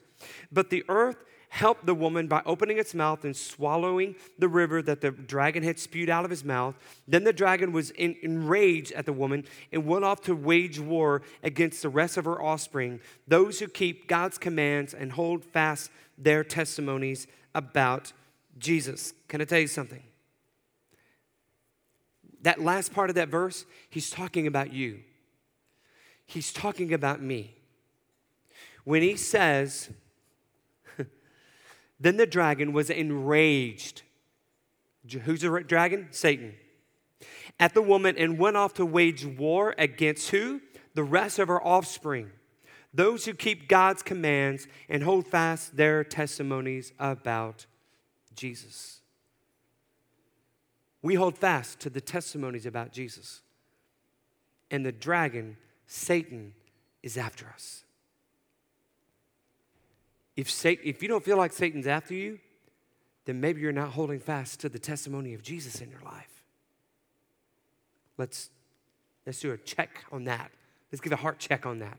But 0.51 0.69
the 0.69 0.83
earth 0.89 1.17
helped 1.49 1.85
the 1.85 1.95
woman 1.95 2.27
by 2.27 2.41
opening 2.45 2.77
its 2.77 2.93
mouth 2.93 3.25
and 3.25 3.35
swallowing 3.35 4.15
the 4.37 4.47
river 4.47 4.81
that 4.83 5.01
the 5.01 5.11
dragon 5.11 5.63
had 5.63 5.79
spewed 5.79 6.09
out 6.09 6.23
of 6.23 6.31
his 6.31 6.43
mouth. 6.43 6.75
Then 7.07 7.23
the 7.23 7.33
dragon 7.33 7.71
was 7.71 7.89
enraged 7.91 8.91
at 8.93 9.05
the 9.05 9.13
woman 9.13 9.45
and 9.71 9.85
went 9.85 10.05
off 10.05 10.21
to 10.21 10.35
wage 10.35 10.79
war 10.79 11.23
against 11.43 11.81
the 11.81 11.89
rest 11.89 12.17
of 12.17 12.25
her 12.25 12.41
offspring, 12.41 12.99
those 13.27 13.59
who 13.59 13.67
keep 13.67 14.07
God's 14.07 14.37
commands 14.37 14.93
and 14.93 15.11
hold 15.11 15.43
fast 15.43 15.91
their 16.17 16.43
testimonies 16.43 17.27
about 17.55 18.13
Jesus. 18.59 19.13
Can 19.27 19.41
I 19.41 19.45
tell 19.45 19.59
you 19.59 19.67
something? 19.67 20.03
That 22.43 22.61
last 22.61 22.93
part 22.93 23.09
of 23.09 23.15
that 23.15 23.29
verse, 23.29 23.65
he's 23.89 24.09
talking 24.09 24.47
about 24.47 24.71
you. 24.71 24.99
He's 26.25 26.53
talking 26.53 26.93
about 26.93 27.21
me. 27.21 27.55
When 28.83 29.01
he 29.01 29.15
says, 29.15 29.89
then 31.99 32.17
the 32.17 32.25
dragon 32.25 32.73
was 32.73 32.89
enraged. 32.89 34.03
Who's 35.23 35.41
the 35.41 35.63
dragon? 35.65 36.07
Satan. 36.11 36.53
At 37.59 37.73
the 37.73 37.81
woman 37.81 38.15
and 38.17 38.37
went 38.37 38.57
off 38.57 38.73
to 38.75 38.85
wage 38.85 39.25
war 39.25 39.75
against 39.77 40.29
who? 40.29 40.61
The 40.93 41.03
rest 41.03 41.39
of 41.39 41.47
her 41.49 41.61
offspring. 41.61 42.31
Those 42.93 43.25
who 43.25 43.33
keep 43.33 43.67
God's 43.67 44.01
commands 44.01 44.67
and 44.87 45.03
hold 45.03 45.27
fast 45.27 45.75
their 45.75 46.03
testimonies 46.03 46.93
about 46.99 47.65
Jesus. 48.33 49.01
We 51.01 51.15
hold 51.15 51.37
fast 51.37 51.79
to 51.81 51.89
the 51.89 52.01
testimonies 52.01 52.65
about 52.65 52.91
Jesus. 52.91 53.41
And 54.71 54.85
the 54.85 54.91
dragon, 54.91 55.57
Satan, 55.87 56.53
is 57.03 57.17
after 57.17 57.47
us. 57.47 57.83
If, 60.39 60.49
Satan, 60.49 60.85
if 60.87 61.01
you 61.03 61.09
don't 61.09 61.21
feel 61.21 61.35
like 61.35 61.51
Satan's 61.51 61.85
after 61.85 62.13
you, 62.13 62.39
then 63.25 63.41
maybe 63.41 63.59
you're 63.59 63.73
not 63.73 63.89
holding 63.89 64.21
fast 64.21 64.61
to 64.61 64.69
the 64.69 64.79
testimony 64.79 65.33
of 65.33 65.43
Jesus 65.43 65.81
in 65.81 65.91
your 65.91 65.99
life. 65.99 66.43
Let's, 68.17 68.49
let's 69.25 69.41
do 69.41 69.51
a 69.51 69.57
check 69.57 70.05
on 70.13 70.23
that. 70.23 70.49
Let's 70.93 71.01
give 71.01 71.11
a 71.11 71.17
heart 71.17 71.39
check 71.39 71.65
on 71.65 71.79
that. 71.79 71.97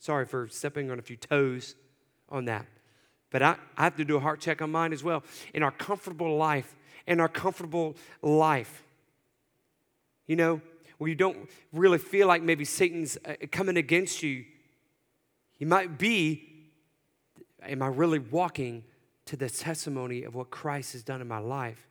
Sorry 0.00 0.26
for 0.26 0.48
stepping 0.48 0.90
on 0.90 0.98
a 0.98 1.02
few 1.02 1.14
toes 1.14 1.76
on 2.28 2.46
that. 2.46 2.66
But 3.30 3.44
I, 3.44 3.54
I 3.76 3.84
have 3.84 3.94
to 3.98 4.04
do 4.04 4.16
a 4.16 4.20
heart 4.20 4.40
check 4.40 4.60
on 4.60 4.72
mine 4.72 4.92
as 4.92 5.04
well. 5.04 5.22
In 5.54 5.62
our 5.62 5.70
comfortable 5.70 6.36
life, 6.36 6.74
in 7.06 7.20
our 7.20 7.28
comfortable 7.28 7.94
life, 8.22 8.82
you 10.26 10.34
know, 10.34 10.60
where 10.98 11.08
you 11.08 11.14
don't 11.14 11.48
really 11.72 11.98
feel 11.98 12.26
like 12.26 12.42
maybe 12.42 12.64
Satan's 12.64 13.16
uh, 13.24 13.34
coming 13.52 13.76
against 13.76 14.24
you, 14.24 14.46
he 15.60 15.64
might 15.64 15.96
be 15.96 16.47
am 17.66 17.82
I 17.82 17.88
really 17.88 18.18
walking 18.18 18.84
to 19.26 19.36
the 19.36 19.48
testimony 19.48 20.22
of 20.22 20.34
what 20.34 20.50
Christ 20.50 20.92
has 20.92 21.02
done 21.02 21.20
in 21.20 21.28
my 21.28 21.38
life? 21.38 21.86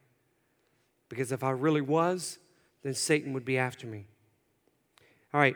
Because 1.10 1.32
if 1.32 1.43
I 1.43 1.51
really 1.51 1.82
was, 1.82 2.39
then 2.84 2.93
Satan 2.93 3.34
would 3.34 3.45
be 3.45 3.58
after 3.58 3.88
me. 3.88 4.06
All 5.34 5.39
right, 5.39 5.56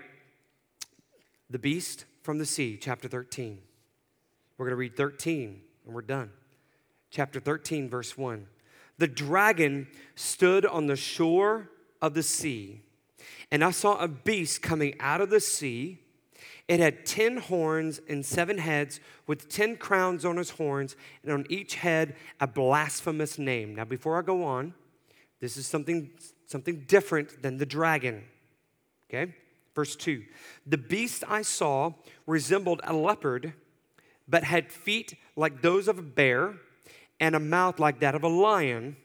the 1.49 1.59
beast 1.59 2.05
from 2.23 2.37
the 2.37 2.45
sea, 2.45 2.77
chapter 2.79 3.07
13. 3.07 3.59
We're 4.57 4.65
going 4.65 4.73
to 4.73 4.77
read 4.77 4.95
13 4.95 5.61
and 5.85 5.93
we're 5.93 6.01
done. 6.01 6.31
Chapter 7.09 7.39
13, 7.39 7.89
verse 7.89 8.17
1. 8.17 8.47
The 8.97 9.07
dragon 9.07 9.87
stood 10.15 10.65
on 10.65 10.87
the 10.87 10.95
shore 10.95 11.69
of 12.01 12.13
the 12.13 12.23
sea, 12.23 12.81
and 13.49 13.63
I 13.63 13.71
saw 13.71 13.97
a 13.97 14.07
beast 14.07 14.61
coming 14.61 14.95
out 14.99 15.21
of 15.21 15.29
the 15.29 15.39
sea 15.39 15.99
it 16.71 16.79
had 16.79 17.05
10 17.05 17.35
horns 17.35 17.99
and 18.07 18.25
seven 18.25 18.57
heads, 18.57 19.01
with 19.27 19.49
10 19.49 19.75
crowns 19.75 20.23
on 20.23 20.37
its 20.37 20.51
horns, 20.51 20.95
and 21.21 21.33
on 21.33 21.45
each 21.49 21.75
head 21.75 22.15
a 22.39 22.47
blasphemous 22.47 23.37
name. 23.37 23.75
Now, 23.75 23.83
before 23.83 24.17
I 24.17 24.21
go 24.21 24.45
on, 24.45 24.73
this 25.41 25.57
is 25.57 25.67
something, 25.67 26.11
something 26.47 26.85
different 26.87 27.41
than 27.41 27.57
the 27.57 27.65
dragon. 27.65 28.23
Okay? 29.09 29.35
Verse 29.75 29.97
2 29.97 30.23
The 30.65 30.77
beast 30.77 31.25
I 31.27 31.41
saw 31.41 31.91
resembled 32.25 32.79
a 32.85 32.93
leopard, 32.93 33.51
but 34.25 34.45
had 34.45 34.71
feet 34.71 35.17
like 35.35 35.61
those 35.61 35.89
of 35.89 35.99
a 35.99 36.01
bear, 36.01 36.53
and 37.19 37.35
a 37.35 37.39
mouth 37.41 37.79
like 37.79 37.99
that 37.99 38.15
of 38.15 38.23
a 38.23 38.29
lion. 38.29 38.95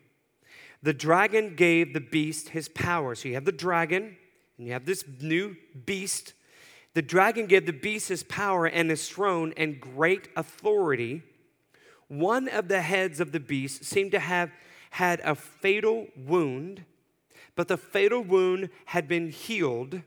The 0.85 0.95
dragon 0.95 1.57
gave 1.57 1.95
the 1.95 2.01
beast 2.01 2.51
his 2.51 2.69
power. 2.69 3.17
So 3.17 3.27
you 3.27 3.35
have 3.35 3.45
the 3.45 3.51
dragon, 3.51 4.17
and 4.57 4.69
you 4.69 4.73
have 4.73 4.87
this 4.87 5.03
new 5.21 5.57
beast 5.85 6.35
the 6.97 7.03
dragon 7.03 7.45
gave 7.45 7.67
the 7.67 7.75
beast 7.75 8.09
his 8.09 8.23
power 8.23 8.65
and 8.65 8.89
his 8.89 9.07
throne 9.07 9.53
and 9.59 9.79
great 9.79 10.29
authority. 10.35 11.23
One 12.09 12.49
of 12.49 12.69
the 12.69 12.81
heads 12.81 13.21
of 13.21 13.33
the 13.33 13.39
beast 13.39 13.85
seemed 13.85 14.13
to 14.13 14.19
have 14.19 14.51
had 14.93 15.21
a 15.21 15.35
fatal 15.35 16.07
wound, 16.17 16.87
but 17.55 17.69
the 17.69 17.77
fatal 17.77 18.23
wound 18.23 18.71
had 18.87 19.09
been 19.09 19.29
healed. 19.29 20.01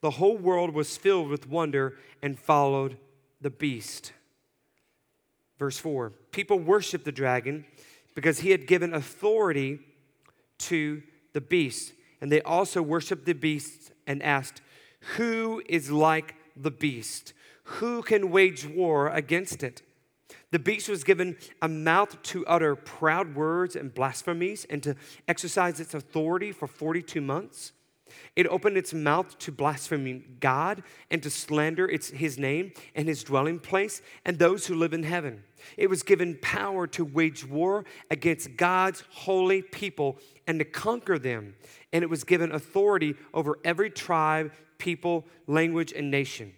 The 0.00 0.10
whole 0.10 0.36
world 0.36 0.74
was 0.74 0.96
filled 0.96 1.28
with 1.28 1.48
wonder 1.48 1.96
and 2.20 2.36
followed 2.36 2.96
the 3.40 3.50
beast. 3.50 4.12
Verse 5.60 5.78
4 5.78 6.10
People 6.32 6.58
worshiped 6.58 7.04
the 7.04 7.12
dragon 7.12 7.66
because 8.16 8.40
he 8.40 8.50
had 8.50 8.66
given 8.66 8.92
authority 8.92 9.78
to 10.58 11.04
the 11.34 11.40
beast. 11.40 11.92
And 12.20 12.32
they 12.32 12.42
also 12.42 12.82
worshiped 12.82 13.26
the 13.26 13.32
beast 13.32 13.92
and 14.08 14.20
asked, 14.24 14.60
who 15.16 15.62
is 15.66 15.90
like 15.90 16.34
the 16.56 16.70
beast? 16.70 17.32
Who 17.64 18.02
can 18.02 18.30
wage 18.30 18.66
war 18.66 19.08
against 19.08 19.62
it? 19.62 19.82
The 20.50 20.58
beast 20.58 20.88
was 20.88 21.02
given 21.02 21.36
a 21.60 21.68
mouth 21.68 22.22
to 22.22 22.46
utter 22.46 22.76
proud 22.76 23.34
words 23.34 23.74
and 23.74 23.92
blasphemies 23.92 24.64
and 24.70 24.82
to 24.84 24.94
exercise 25.26 25.80
its 25.80 25.94
authority 25.94 26.52
for 26.52 26.66
42 26.66 27.20
months. 27.20 27.72
It 28.36 28.46
opened 28.46 28.76
its 28.76 28.92
mouth 28.92 29.36
to 29.38 29.52
blaspheme 29.52 30.36
God 30.40 30.82
and 31.10 31.22
to 31.22 31.30
slander 31.30 31.88
its, 31.88 32.10
his 32.10 32.38
name 32.38 32.72
and 32.94 33.08
his 33.08 33.24
dwelling 33.24 33.58
place 33.58 34.02
and 34.24 34.38
those 34.38 34.66
who 34.66 34.74
live 34.74 34.92
in 34.92 35.02
heaven. 35.02 35.42
It 35.76 35.88
was 35.88 36.02
given 36.02 36.38
power 36.42 36.86
to 36.88 37.04
wage 37.04 37.44
war 37.44 37.84
against 38.10 38.56
God's 38.56 39.02
holy 39.10 39.62
people 39.62 40.18
and 40.46 40.58
to 40.58 40.64
conquer 40.64 41.18
them. 41.18 41.54
And 41.92 42.02
it 42.02 42.10
was 42.10 42.24
given 42.24 42.52
authority 42.52 43.14
over 43.32 43.58
every 43.64 43.90
tribe, 43.90 44.52
people, 44.84 45.24
language, 45.46 45.92
and 45.92 46.10
nation. 46.10 46.52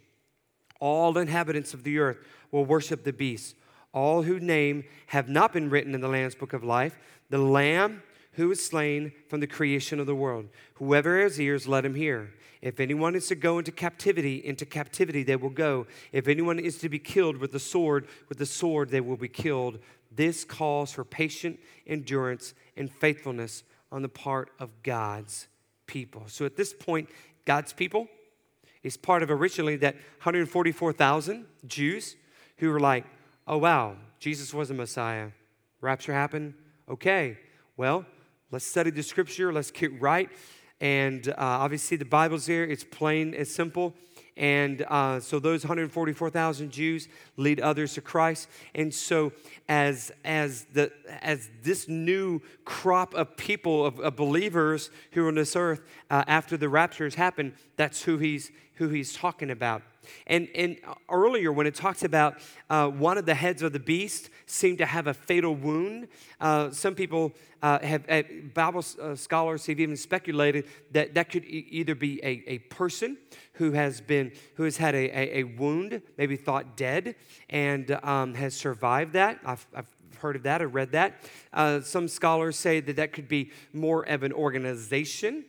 All 0.81 1.17
inhabitants 1.17 1.73
of 1.73 1.85
the 1.85 1.99
earth 1.99 2.19
will 2.51 2.65
worship 2.65 3.05
the 3.05 3.13
beast. 3.13 3.55
All 3.95 4.23
whose 4.23 4.43
name 4.43 4.85
have 5.07 5.29
not 5.29 5.53
been 5.53 5.71
written 5.71 5.95
in 5.95 6.01
the 6.01 6.09
Lamb's 6.09 6.35
book 6.35 6.53
of 6.53 6.65
life, 6.65 6.99
the 7.31 7.39
Lamb 7.39 8.03
who 8.33 8.49
was 8.49 8.63
slain 8.63 9.13
from 9.29 9.41
the 9.41 9.47
creation 9.47 9.99
of 10.01 10.07
the 10.07 10.15
world. 10.15 10.49
Whoever 10.75 11.23
has 11.23 11.41
ears, 11.41 11.67
let 11.67 11.87
him 11.87 11.95
hear. 11.95 12.33
If 12.61 12.81
anyone 12.81 13.15
is 13.15 13.29
to 13.29 13.37
go 13.37 13.59
into 13.59 13.71
captivity, 13.71 14.45
into 14.45 14.67
captivity 14.67 15.23
they 15.23 15.37
will 15.37 15.51
go. 15.51 15.87
If 16.13 16.29
anyone 16.29 16.59
is 16.59 16.79
to 16.79 16.89
be 16.89 16.99
killed 16.99 17.39
with 17.39 17.53
the 17.53 17.61
sword, 17.61 18.09
with 18.29 18.39
the 18.39 18.45
sword 18.45 18.91
they 18.91 19.01
will 19.01 19.17
be 19.17 19.29
killed. 19.29 19.79
This 20.11 20.45
calls 20.45 20.93
for 20.93 21.05
patient 21.05 21.61
endurance 21.87 22.55
and 22.77 22.91
faithfulness 22.91 23.63
on 23.93 24.03
the 24.03 24.09
part 24.09 24.51
of 24.59 24.71
God's 24.83 25.47
people. 25.87 26.25
So 26.27 26.45
at 26.45 26.57
this 26.57 26.75
point, 26.75 27.09
God's 27.45 27.73
people 27.73 28.09
is 28.87 28.97
part 28.97 29.21
of 29.25 29.33
originally 29.33 29.75
that 29.75 29.97
144,000 29.97 31.45
Jews 31.67 32.15
who 32.59 32.71
were 32.71 32.79
like, 32.79 33.05
oh, 33.49 33.59
wow, 33.59 33.97
Jesus 34.21 34.55
was 34.55 34.71
a 34.71 34.75
Messiah. 34.75 35.31
Rapture 35.81 36.13
happened. 36.13 36.55
Okay, 36.89 37.37
well, 37.77 38.07
let's 38.53 38.65
study 38.65 38.91
the 38.91 39.03
scripture, 39.03 39.53
let's 39.53 39.73
get 39.73 40.01
right. 40.01 40.31
And 40.81 41.29
uh, 41.31 41.35
obviously, 41.37 41.97
the 41.97 42.05
Bible's 42.05 42.47
there, 42.47 42.63
it's 42.63 42.85
plain, 42.85 43.35
it's 43.35 43.53
simple. 43.53 43.93
And 44.37 44.83
uh, 44.83 45.21
so 45.21 45.39
those 45.39 45.65
144,000 45.65 46.71
Jews 46.71 47.09
lead 47.37 47.59
others 47.61 47.95
to 47.95 48.03
Christ. 48.03 48.49
And 48.75 48.93
so 48.93 49.33
as, 49.69 50.13
as, 50.25 50.67
the, 50.73 50.93
as 51.23 51.49
this 51.63 51.89
new 51.89 52.41
crop 52.65 53.15
of 53.15 53.37
people, 53.37 53.87
of, 53.87 53.99
of 54.01 54.17
believers 54.17 54.91
who 55.13 55.25
are 55.25 55.29
on 55.29 55.37
this 55.37 55.57
earth 55.57 55.81
uh, 56.11 56.25
after 56.27 56.57
the 56.57 56.69
rapture 56.69 57.05
has 57.05 57.15
happened, 57.15 57.55
that's 57.77 58.03
who 58.03 58.19
he's, 58.19 58.51
who 58.75 58.89
he's 58.89 59.15
talking 59.15 59.51
about. 59.51 59.83
And, 60.27 60.49
and 60.55 60.77
earlier, 61.11 61.53
when 61.53 61.67
it 61.67 61.75
talks 61.75 62.05
about 62.05 62.39
uh, 62.71 62.89
one 62.89 63.19
of 63.19 63.27
the 63.27 63.35
heads 63.35 63.63
of 63.63 63.73
the 63.73 63.81
beast 63.81 64.31
seemed 64.47 64.79
to 64.79 64.87
have 64.87 65.07
a 65.07 65.15
fatal 65.15 65.55
wound, 65.55 66.09
uh, 66.41 66.71
some 66.71 66.95
people 66.95 67.33
uh, 67.63 67.79
have, 67.81 68.05
uh, 68.09 68.23
Bible 68.55 68.85
uh, 69.01 69.15
scholars 69.15 69.67
have 69.67 69.81
even 69.81 69.97
speculated 69.97 70.67
that 70.93 71.15
that 71.15 71.31
could 71.31 71.45
e- 71.45 71.67
either 71.71 71.95
be 71.95 72.21
a, 72.23 72.43
a 72.47 72.59
person 72.59 73.17
who 73.55 73.73
has 73.73 74.01
been, 74.01 74.33
who 74.55 74.65
has 74.65 74.77
had 74.77 74.95
a, 74.95 75.11
a, 75.19 75.39
a 75.41 75.43
wound, 75.45 76.03
maybe 76.19 76.37
thought 76.37 76.77
dead, 76.77 77.15
and 77.51 77.91
um, 78.03 78.35
has 78.35 78.55
survived 78.55 79.15
that. 79.15 79.41
I've, 79.45 79.67
I've 79.75 79.89
heard 80.19 80.37
of 80.37 80.43
that 80.45 80.63
or 80.63 80.69
read 80.69 80.93
that. 80.93 81.15
Uh, 81.53 81.81
some 81.81 82.09
scholars 82.09 82.57
say 82.57 82.81
that 82.81 82.97
that 82.97 83.13
could 83.13 83.29
be 83.29 83.51
more 83.73 84.03
of 84.03 84.23
an 84.23 84.33
organization 84.33 85.45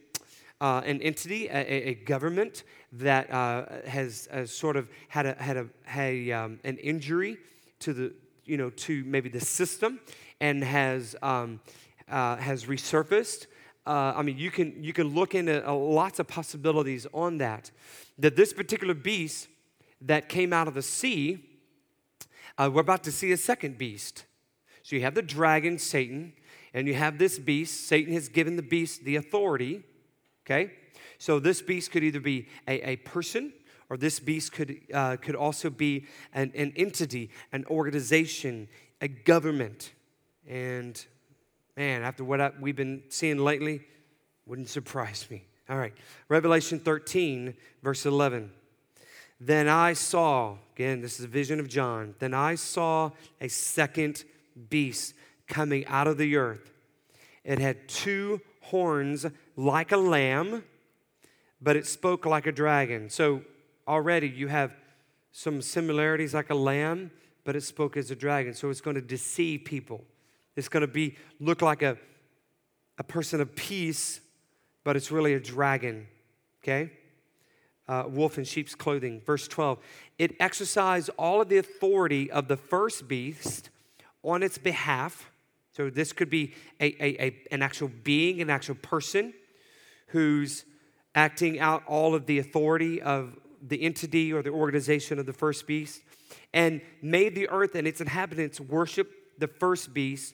uh, 0.60 0.82
an 0.86 1.02
entity, 1.02 1.48
a, 1.48 1.89
a 1.89 1.93
government 1.93 2.63
that 2.91 3.32
uh, 3.32 3.65
has, 3.86 4.28
has, 4.32 4.52
sort 4.52 4.76
of 4.76 4.89
had, 5.08 5.26
a, 5.26 5.34
had, 5.36 5.58
a, 5.58 5.67
had 5.84 6.13
a, 6.13 6.32
um, 6.32 6.60
an 6.63 6.78
injury 6.78 7.38
to 7.80 7.93
the, 7.93 8.13
you 8.46 8.58
know, 8.58 8.70
to 8.72 9.04
maybe 9.06 9.30
the 9.30 9.39
system 9.39 10.00
and 10.39 10.63
has, 10.63 11.15
um, 11.22 11.60
uh, 12.10 12.38
has 12.38 12.65
resurfaced. 12.65 13.46
Uh, 13.86 14.13
I 14.15 14.22
mean, 14.22 14.38
you 14.38 14.52
can, 14.52 14.84
you 14.84 14.93
can 14.93 15.13
look 15.13 15.36
into 15.36 15.67
uh, 15.67 15.74
lots 15.74 16.20
of 16.20 16.28
possibilities 16.28 17.06
on 17.13 17.38
that. 17.38 17.72
That 18.17 18.36
this 18.36 18.52
particular 18.54 18.93
beast 18.93 19.48
that 20.02 20.28
came 20.30 20.54
out 20.54 20.67
of 20.67 20.74
the 20.74 20.82
sea, 20.82 21.43
uh, 22.58 22.70
we're 22.74 22.82
about 22.82 23.04
to 23.04 23.12
see 23.12 23.32
a 23.32 23.38
second 23.38 23.78
beast. 23.78 24.26
So 24.84 24.96
you 24.96 25.04
have 25.04 25.15
the 25.15 25.22
dragon, 25.22 25.78
Satan, 25.78 26.34
and 26.74 26.88
you 26.88 26.96
have 26.96 27.17
this 27.17 27.38
beast. 27.38 27.88
Satan 27.88 28.13
has 28.13 28.30
given 28.30 28.56
the 28.56 28.63
beast 28.63 29.04
the 29.04 29.15
authority, 29.15 29.84
okay? 30.47 30.71
So 31.17 31.39
this 31.39 31.62
beast 31.62 31.91
could 31.91 32.03
either 32.03 32.19
be 32.19 32.47
a, 32.67 32.91
a 32.91 32.95
person 32.97 33.51
or 33.89 33.97
this 33.97 34.19
beast 34.19 34.51
could, 34.51 34.79
uh, 34.93 35.17
could 35.17 35.36
also 35.36 35.69
be 35.69 36.05
an, 36.33 36.51
an 36.55 36.73
entity, 36.75 37.29
an 37.51 37.65
organization, 37.65 38.67
a 39.01 39.07
government. 39.07 39.93
And 40.47 41.03
man, 41.75 42.03
after 42.03 42.23
what 42.23 42.41
I, 42.41 42.51
we've 42.60 42.75
been 42.75 43.03
seeing 43.10 43.38
lately, 43.38 43.81
wouldn't 44.45 44.69
surprise 44.69 45.25
me. 45.29 45.43
All 45.69 45.77
right, 45.77 45.93
Revelation 46.29 46.79
13, 46.79 47.53
verse 47.83 48.05
11. 48.05 48.51
Then 49.39 49.67
I 49.67 49.93
saw, 49.93 50.57
again, 50.75 51.01
this 51.01 51.19
is 51.19 51.25
a 51.25 51.29
vision 51.29 51.60
of 51.60 51.67
John. 51.67 52.15
Then 52.19 52.33
I 52.33 52.55
saw 52.55 53.12
a 53.39 53.47
second 53.49 54.23
beast 54.69 55.13
coming 55.47 55.86
out 55.88 56.07
of 56.07 56.17
the 56.17 56.38
earth. 56.38 56.71
It 57.43 57.60
had 57.60 57.88
two 57.88 58.41
horns 58.67 59.25
like 59.56 59.91
a 59.91 59.97
lamb, 59.97 60.63
but 61.62 61.75
it 61.75 61.86
spoke 61.86 62.25
like 62.25 62.47
a 62.47 62.51
dragon. 62.51 63.10
So 63.10 63.41
already 63.88 64.27
you 64.30 64.47
have 64.47 64.75
some 65.32 65.62
similarities 65.62 66.34
like 66.34 66.49
a 66.49 66.56
lamb, 66.56 67.12
but 67.43 67.56
it 67.56 67.63
spoke 67.63 67.97
as 67.97 68.12
a 68.12 68.15
dragon. 68.15 68.53
So 68.53 68.69
it's 68.69 68.82
going 68.82 68.95
to 68.95 69.01
deceive 69.01 69.65
people. 69.65 70.03
It's 70.56 70.69
going 70.69 70.82
to 70.82 70.88
be 70.88 71.15
look 71.39 71.62
like 71.62 71.82
a, 71.82 71.97
a 72.97 73.03
person 73.03 73.41
of 73.41 73.56
peace, 73.56 74.19
but 74.84 74.95
it's 74.95 75.12
really 75.12 75.34
a 75.34 75.39
dragon. 75.39 76.08
Okay? 76.63 76.91
uh, 77.88 78.03
wolf 78.08 78.38
in 78.38 78.43
sheep's 78.43 78.75
clothing. 78.75 79.21
Verse 79.25 79.47
12 79.47 79.80
it 80.17 80.36
exercised 80.39 81.10
all 81.17 81.41
of 81.41 81.49
the 81.49 81.58
authority 81.58 82.32
of 82.32 82.47
the 82.47 82.58
first 82.58 83.08
beast 83.08 83.69
on 84.23 84.43
its 84.43 84.58
behalf. 84.58 85.32
So 85.77 85.91
this 85.91 86.11
could 86.11 86.31
be 86.31 86.55
a, 86.81 86.85
a, 86.85 87.23
a, 87.23 87.35
an 87.51 87.61
actual 87.61 87.91
being, 88.03 88.41
an 88.41 88.49
actual 88.49 88.73
person 88.73 89.31
who's 90.07 90.65
acting 91.13 91.59
out 91.59 91.83
all 91.85 92.15
of 92.15 92.25
the 92.25 92.39
authority 92.39 92.99
of 92.99 93.37
the 93.61 93.83
entity 93.83 94.33
or 94.33 94.41
the 94.41 94.49
organization 94.49 95.19
of 95.19 95.27
the 95.27 95.33
first 95.33 95.67
beast, 95.67 96.01
and 96.51 96.81
made 97.03 97.35
the 97.35 97.47
earth 97.49 97.75
and 97.75 97.87
its 97.87 98.01
inhabitants 98.01 98.59
worship 98.59 99.11
the 99.37 99.47
first 99.47 99.93
beast 99.93 100.33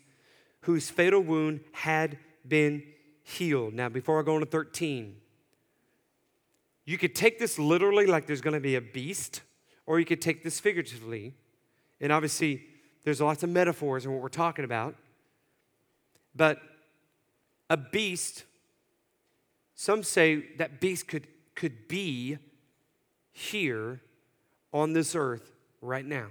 whose 0.61 0.89
fatal 0.89 1.19
wound 1.19 1.59
had 1.73 2.17
been 2.47 2.81
healed. 3.23 3.73
Now, 3.73 3.89
before 3.89 4.21
I 4.21 4.23
go 4.23 4.35
on 4.35 4.39
to 4.39 4.45
13, 4.45 5.13
you 6.85 6.97
could 6.97 7.15
take 7.15 7.37
this 7.37 7.59
literally, 7.59 8.05
like 8.05 8.27
there's 8.27 8.39
going 8.39 8.53
to 8.53 8.61
be 8.61 8.75
a 8.75 8.81
beast, 8.81 9.41
or 9.85 9.99
you 9.99 10.05
could 10.05 10.21
take 10.21 10.41
this 10.41 10.61
figuratively. 10.61 11.33
And 11.99 12.13
obviously, 12.13 12.63
there's 13.03 13.19
lots 13.19 13.43
of 13.43 13.49
metaphors 13.49 14.05
in 14.05 14.13
what 14.13 14.21
we're 14.21 14.29
talking 14.29 14.63
about. 14.63 14.95
But 16.35 16.59
a 17.69 17.77
beast, 17.77 18.45
some 19.75 20.03
say 20.03 20.45
that 20.57 20.79
beast 20.81 21.07
could, 21.07 21.27
could 21.55 21.87
be 21.87 22.37
here 23.31 24.01
on 24.71 24.93
this 24.93 25.15
earth 25.15 25.51
right 25.81 26.05
now. 26.05 26.27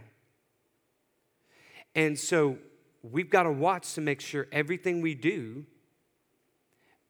And 1.95 2.19
so 2.19 2.59
we've 3.03 3.31
got 3.31 3.45
to 3.45 3.53
watch 3.53 3.95
to 3.95 4.01
make 4.01 4.21
sure 4.21 4.47
everything 4.53 5.01
we 5.01 5.15
do 5.15 5.67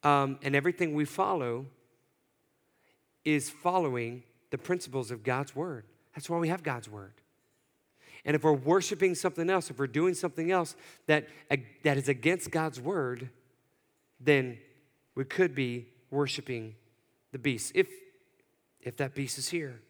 um, 0.03 0.39
and 0.43 0.57
everything 0.57 0.95
we 0.95 1.05
follow 1.05 1.67
is 3.25 3.51
following 3.51 4.25
the 4.51 4.59
principles 4.59 5.11
of 5.11 5.23
God's 5.23 5.55
word. 5.55 5.85
That's 6.15 6.29
why 6.29 6.39
we 6.39 6.49
have 6.49 6.63
God's 6.63 6.89
word. 6.89 7.22
And 8.25 8.37
if 8.37 8.45
we're 8.45 8.53
worshiping 8.53 9.15
something 9.15 9.51
else, 9.51 9.71
if 9.71 9.79
we're 9.79 9.87
doing 9.87 10.15
something 10.15 10.51
else 10.51 10.77
that, 11.07 11.29
that 11.83 11.97
is 11.97 12.09
against 12.09 12.51
God's 12.51 12.81
word, 12.81 13.31
then 14.21 14.59
we 15.15 15.25
could 15.25 15.55
be 15.55 15.89
worshiping 16.11 16.75
the 17.33 17.39
beast, 17.39 17.73
if, 17.75 17.89
if 18.81 18.97
that 18.99 19.15
beast 19.15 19.39
is 19.39 19.49
here. 19.49 19.81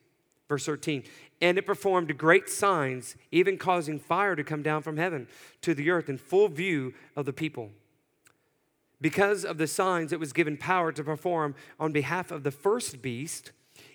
Verse 0.49 0.67
13, 0.67 1.05
and 1.41 1.57
it 1.57 1.65
performed 1.65 2.17
great 2.19 2.49
signs, 2.49 3.17
even 3.31 3.57
causing 3.57 3.99
fire 3.99 4.37
to 4.37 4.45
come 4.45 4.63
down 4.63 4.83
from 4.83 4.97
heaven 4.97 5.27
to 5.63 5.75
the 5.75 5.91
earth 5.91 6.09
in 6.09 6.19
full 6.19 6.49
view 6.49 6.93
of 7.17 7.25
the 7.25 7.33
people. 7.33 7.71
Because 9.01 9.45
of 9.45 9.59
the 9.59 9.67
signs 9.67 10.13
it 10.13 10.21
was 10.21 10.33
given 10.33 10.57
power 10.57 10.93
to 10.93 11.03
perform 11.03 11.55
on 11.81 11.91
behalf 11.91 12.31
of 12.31 12.45
the 12.45 12.51
first 12.51 13.03
beast, 13.03 13.51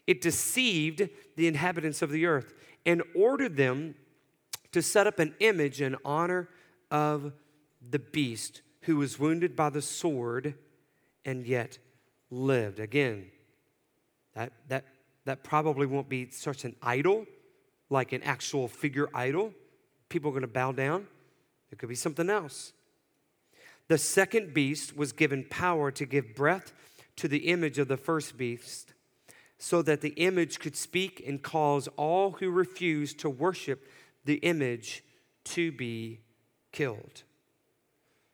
it 0.05 0.19
deceived 0.19 1.09
the 1.35 1.47
inhabitants 1.47 2.01
of 2.01 2.11
the 2.11 2.25
earth 2.25 2.53
and 2.85 3.03
ordered 3.15 3.55
them 3.55 3.95
to 4.71 4.81
set 4.81 5.07
up 5.07 5.19
an 5.19 5.35
image 5.39 5.81
in 5.81 5.95
honor 6.03 6.49
of 6.91 7.33
the 7.89 7.99
beast 7.99 8.61
who 8.81 8.97
was 8.97 9.19
wounded 9.19 9.55
by 9.55 9.69
the 9.69 9.81
sword 9.81 10.55
and 11.25 11.45
yet 11.45 11.77
lived. 12.29 12.79
Again, 12.79 13.31
that, 14.33 14.53
that, 14.69 14.85
that 15.25 15.43
probably 15.43 15.85
won't 15.85 16.09
be 16.09 16.29
such 16.31 16.63
an 16.63 16.75
idol, 16.81 17.25
like 17.89 18.11
an 18.11 18.23
actual 18.23 18.67
figure 18.67 19.09
idol. 19.13 19.53
People 20.09 20.29
are 20.29 20.33
going 20.33 20.41
to 20.41 20.47
bow 20.47 20.71
down. 20.71 21.07
It 21.71 21.79
could 21.79 21.89
be 21.89 21.95
something 21.95 22.29
else. 22.29 22.73
The 23.87 23.97
second 23.97 24.53
beast 24.53 24.95
was 24.95 25.11
given 25.11 25.45
power 25.49 25.91
to 25.91 26.05
give 26.05 26.35
breath 26.35 26.73
to 27.17 27.27
the 27.27 27.49
image 27.49 27.79
of 27.79 27.87
the 27.87 27.97
first 27.97 28.37
beast, 28.37 28.93
so 29.57 29.81
that 29.81 30.01
the 30.01 30.09
image 30.09 30.59
could 30.59 30.75
speak 30.75 31.23
and 31.25 31.41
cause 31.41 31.87
all 31.97 32.31
who 32.33 32.51
refused 32.51 33.19
to 33.19 33.29
worship 33.29 33.89
the 34.27 34.35
image 34.35 35.03
to 35.45 35.71
be 35.71 36.19
killed. 36.71 37.23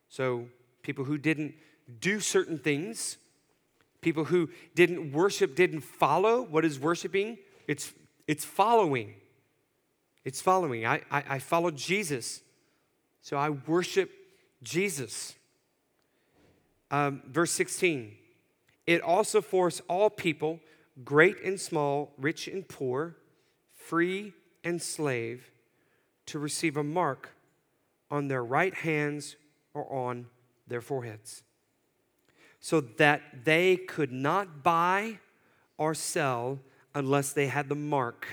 So, 0.09 0.47
people 0.81 1.05
who 1.05 1.17
didn't 1.17 1.53
do 1.99 2.19
certain 2.19 2.57
things, 2.57 3.17
people 4.01 4.25
who 4.25 4.49
didn't 4.75 5.11
worship, 5.11 5.55
didn't 5.55 5.81
follow 5.81 6.41
what 6.41 6.65
is 6.65 6.79
worshiping, 6.79 7.37
it's, 7.67 7.93
it's 8.27 8.43
following. 8.43 9.13
It's 10.25 10.41
following. 10.41 10.85
I, 10.85 11.01
I, 11.11 11.23
I 11.29 11.39
follow 11.39 11.69
Jesus, 11.69 12.41
so 13.21 13.37
I 13.37 13.51
worship 13.51 14.09
Jesus. 14.63 15.35
Um, 16.91 17.21
verse 17.27 17.51
16 17.51 18.17
it 18.85 19.01
also 19.01 19.41
forced 19.41 19.81
all 19.87 20.09
people, 20.09 20.59
great 21.05 21.41
and 21.43 21.59
small, 21.59 22.11
rich 22.17 22.47
and 22.47 22.67
poor, 22.67 23.15
free 23.77 24.33
and 24.63 24.81
slave, 24.81 25.52
to 26.27 26.39
receive 26.39 26.77
a 26.77 26.83
mark 26.83 27.29
on 28.09 28.27
their 28.27 28.43
right 28.43 28.73
hands 28.73 29.35
or 29.73 29.91
on 29.91 30.27
their 30.67 30.81
foreheads, 30.81 31.43
so 32.59 32.79
that 32.79 33.21
they 33.43 33.75
could 33.75 34.11
not 34.11 34.63
buy 34.63 35.19
or 35.77 35.93
sell 35.93 36.59
unless 36.95 37.33
they 37.33 37.47
had 37.47 37.69
the 37.69 37.75
mark, 37.75 38.27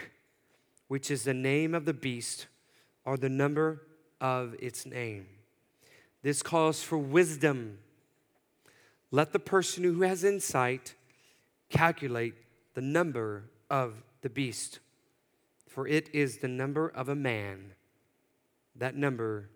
which 0.88 1.10
is 1.10 1.24
the 1.24 1.34
name 1.34 1.74
of 1.74 1.84
the 1.84 1.94
beast 1.94 2.46
or 3.04 3.16
the 3.16 3.28
number 3.28 3.82
of 4.20 4.54
its 4.60 4.84
name. 4.84 5.26
This 6.22 6.42
calls 6.42 6.82
for 6.82 6.98
wisdom 6.98 7.78
let 9.10 9.32
the 9.32 9.40
person 9.40 9.82
who 9.82 10.02
has 10.02 10.22
insight 10.22 10.94
calculate 11.68 12.34
the 12.74 12.80
number 12.80 13.44
of 13.68 14.02
the 14.22 14.30
beast, 14.30 14.78
for 15.68 15.86
it 15.88 16.08
is 16.12 16.38
the 16.38 16.48
number 16.48 16.88
of 16.88 17.08
a 17.08 17.14
man. 17.14 17.72
That 18.80 18.96
number 18.96 19.48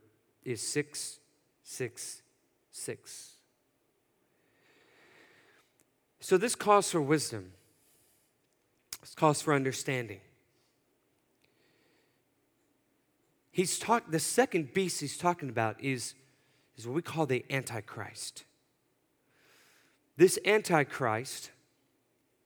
is 0.44 0.60
666. 0.60 3.30
So, 6.20 6.36
this 6.36 6.54
calls 6.54 6.90
for 6.90 7.00
wisdom, 7.00 7.52
this 9.00 9.14
calls 9.14 9.40
for 9.40 9.54
understanding. 9.54 10.20
He's 13.50 13.78
talk, 13.78 14.10
the 14.10 14.18
second 14.18 14.74
beast 14.74 15.00
he's 15.00 15.16
talking 15.16 15.48
about 15.48 15.82
is, 15.82 16.12
is 16.76 16.86
what 16.86 16.94
we 16.94 17.00
call 17.00 17.24
the 17.24 17.46
Antichrist. 17.48 18.44
This 20.18 20.38
Antichrist, 20.44 21.50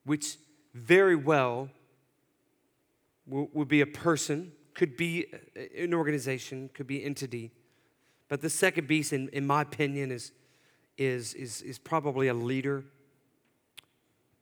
which 0.05 0.37
very 0.74 1.16
well 1.16 1.70
would 3.26 3.68
be 3.68 3.81
a 3.81 3.87
person, 3.87 4.53
could 4.79 4.97
be 4.97 5.26
uh, 5.35 5.61
an 5.76 5.93
organization, 5.93 6.70
could 6.72 6.87
be 6.87 7.05
entity. 7.05 7.51
But 8.29 8.43
the 8.43 8.49
second 8.49 8.87
beast, 8.87 9.12
in, 9.12 9.29
in 9.31 9.45
my 9.45 9.62
opinion, 9.62 10.12
is, 10.12 10.31
is, 10.97 11.35
is, 11.35 11.62
is 11.62 11.79
probably 11.81 12.29
a 12.29 12.35
leader, 12.35 12.85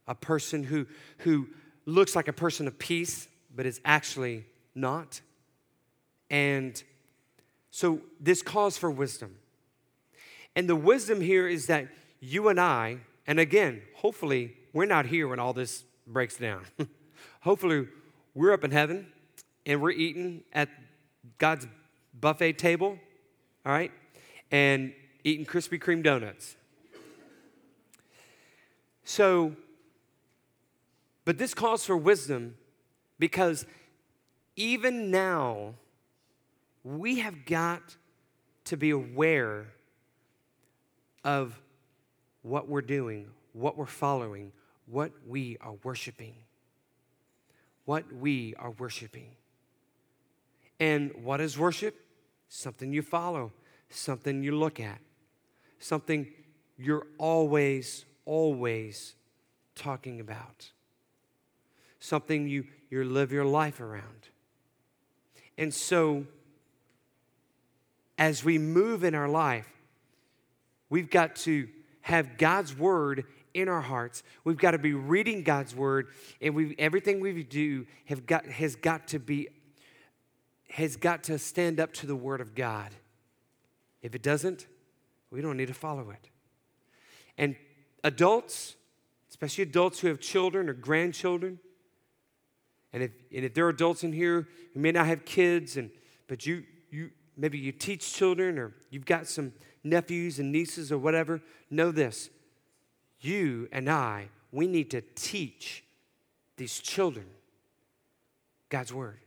a 0.06 0.14
person 0.14 0.62
who, 0.62 0.86
who 1.18 1.48
looks 1.86 2.14
like 2.14 2.28
a 2.28 2.34
person 2.34 2.66
of 2.66 2.78
peace, 2.78 3.28
but 3.54 3.64
is 3.64 3.80
actually 3.82 4.44
not. 4.74 5.22
And 6.28 6.80
So 7.70 8.00
this 8.20 8.42
calls 8.42 8.76
for 8.76 8.90
wisdom. 8.90 9.36
And 10.54 10.68
the 10.68 10.76
wisdom 10.76 11.22
here 11.22 11.48
is 11.48 11.66
that 11.68 11.88
you 12.20 12.48
and 12.48 12.60
I, 12.60 12.98
and 13.26 13.40
again, 13.40 13.80
hopefully, 13.94 14.54
we're 14.74 14.84
not 14.84 15.06
here 15.06 15.28
when 15.28 15.38
all 15.38 15.54
this 15.54 15.84
breaks 16.06 16.36
down. 16.36 16.64
hopefully, 17.40 17.88
we're 18.34 18.52
up 18.52 18.64
in 18.64 18.70
heaven 18.70 19.06
and 19.66 19.82
we're 19.82 19.90
eating 19.90 20.44
at 20.52 20.68
God's 21.38 21.66
buffet 22.18 22.54
table, 22.54 22.98
all 23.66 23.72
right, 23.72 23.92
and 24.50 24.92
eating 25.24 25.44
Krispy 25.44 25.78
Kreme 25.78 26.02
donuts. 26.02 26.56
So, 29.04 29.54
but 31.24 31.36
this 31.36 31.52
calls 31.52 31.84
for 31.84 31.96
wisdom 31.96 32.56
because 33.18 33.66
even 34.56 35.10
now, 35.10 35.74
we 36.82 37.18
have 37.18 37.44
got 37.44 37.96
to 38.64 38.76
be 38.76 38.90
aware 38.90 39.66
of 41.24 41.60
what 42.42 42.68
we're 42.68 42.80
doing, 42.80 43.28
what 43.52 43.76
we're 43.76 43.86
following, 43.86 44.52
what 44.86 45.10
we 45.26 45.58
are 45.60 45.74
worshiping. 45.82 46.34
What 47.84 48.12
we 48.12 48.54
are 48.58 48.70
worshiping. 48.70 49.30
And 50.78 51.12
what 51.22 51.40
is 51.40 51.58
worship? 51.58 51.94
Something 52.48 52.92
you 52.92 53.02
follow, 53.02 53.52
something 53.88 54.42
you 54.42 54.56
look 54.56 54.78
at, 54.78 54.98
something 55.78 56.28
you're 56.76 57.06
always, 57.18 58.04
always 58.24 59.14
talking 59.74 60.20
about, 60.20 60.70
something 61.98 62.48
you, 62.48 62.66
you 62.90 63.04
live 63.04 63.32
your 63.32 63.44
life 63.44 63.80
around. 63.80 64.28
And 65.58 65.72
so, 65.72 66.26
as 68.18 68.44
we 68.44 68.58
move 68.58 69.04
in 69.04 69.14
our 69.14 69.28
life, 69.28 69.68
we've 70.88 71.10
got 71.10 71.36
to 71.36 71.68
have 72.02 72.38
God's 72.38 72.76
word 72.76 73.24
in 73.52 73.68
our 73.68 73.80
hearts. 73.80 74.22
We've 74.44 74.58
got 74.58 74.72
to 74.72 74.78
be 74.78 74.92
reading 74.92 75.42
God's 75.42 75.74
word, 75.74 76.08
and 76.40 76.54
we 76.54 76.74
everything 76.78 77.20
we 77.20 77.42
do 77.42 77.86
have 78.04 78.26
got 78.26 78.46
has 78.46 78.76
got 78.76 79.08
to 79.08 79.18
be 79.18 79.48
has 80.70 80.96
got 80.96 81.24
to 81.24 81.38
stand 81.38 81.80
up 81.80 81.92
to 81.94 82.06
the 82.06 82.16
word 82.16 82.40
of 82.40 82.54
God. 82.54 82.90
If 84.02 84.14
it 84.14 84.22
doesn't, 84.22 84.66
we 85.30 85.40
don't 85.40 85.56
need 85.56 85.68
to 85.68 85.74
follow 85.74 86.10
it. 86.10 86.28
And 87.38 87.56
adults, 88.04 88.76
especially 89.30 89.62
adults 89.62 90.00
who 90.00 90.08
have 90.08 90.20
children 90.20 90.68
or 90.68 90.72
grandchildren, 90.72 91.58
and 92.92 93.02
if, 93.02 93.10
and 93.34 93.44
if 93.44 93.52
there 93.54 93.66
are 93.66 93.70
adults 93.70 94.04
in 94.04 94.12
here 94.12 94.48
who 94.72 94.80
may 94.80 94.92
not 94.92 95.06
have 95.06 95.24
kids, 95.24 95.76
and 95.76 95.90
but 96.28 96.46
you 96.46 96.64
you 96.90 97.10
maybe 97.36 97.58
you 97.58 97.72
teach 97.72 98.12
children 98.12 98.58
or 98.58 98.72
you've 98.90 99.04
got 99.04 99.26
some 99.26 99.52
nephews 99.84 100.38
and 100.38 100.50
nieces 100.50 100.90
or 100.90 100.98
whatever, 100.98 101.42
know 101.70 101.90
this. 101.90 102.30
You 103.20 103.68
and 103.72 103.90
I, 103.90 104.28
we 104.52 104.66
need 104.66 104.90
to 104.92 105.02
teach 105.14 105.84
these 106.56 106.78
children 106.80 107.26
God's 108.68 108.92
word. 108.92 109.18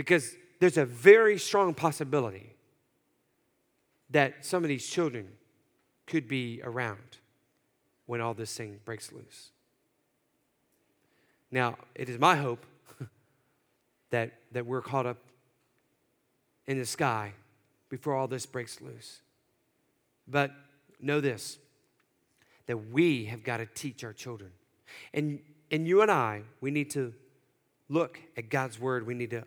Because 0.00 0.34
there's 0.60 0.78
a 0.78 0.86
very 0.86 1.36
strong 1.36 1.74
possibility 1.74 2.54
that 4.08 4.46
some 4.46 4.62
of 4.64 4.68
these 4.68 4.86
children 4.86 5.28
could 6.06 6.26
be 6.26 6.62
around 6.64 7.18
when 8.06 8.22
all 8.22 8.32
this 8.32 8.56
thing 8.56 8.80
breaks 8.86 9.12
loose. 9.12 9.50
Now, 11.50 11.76
it 11.94 12.08
is 12.08 12.18
my 12.18 12.36
hope 12.36 12.64
that, 14.08 14.32
that 14.52 14.64
we're 14.64 14.80
caught 14.80 15.04
up 15.04 15.18
in 16.66 16.78
the 16.78 16.86
sky 16.86 17.34
before 17.90 18.14
all 18.14 18.26
this 18.26 18.46
breaks 18.46 18.80
loose. 18.80 19.20
But 20.26 20.50
know 20.98 21.20
this 21.20 21.58
that 22.64 22.90
we 22.90 23.26
have 23.26 23.44
got 23.44 23.58
to 23.58 23.66
teach 23.66 24.02
our 24.02 24.14
children. 24.14 24.50
And, 25.12 25.40
and 25.70 25.86
you 25.86 26.00
and 26.00 26.10
I, 26.10 26.40
we 26.62 26.70
need 26.70 26.88
to 26.92 27.12
look 27.90 28.18
at 28.38 28.48
God's 28.48 28.80
word. 28.80 29.06
We 29.06 29.12
need 29.12 29.32
to, 29.32 29.44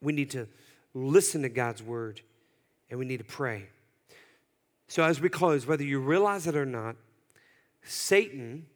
we 0.00 0.12
need 0.12 0.30
to 0.30 0.46
listen 0.94 1.42
to 1.42 1.48
God's 1.48 1.82
word 1.82 2.20
and 2.90 2.98
we 2.98 3.04
need 3.04 3.18
to 3.18 3.24
pray. 3.24 3.68
So, 4.86 5.02
as 5.02 5.20
we 5.20 5.28
close, 5.28 5.66
whether 5.66 5.84
you 5.84 6.00
realize 6.00 6.46
it 6.46 6.56
or 6.56 6.64
not, 6.64 6.96
Satan 7.82 8.66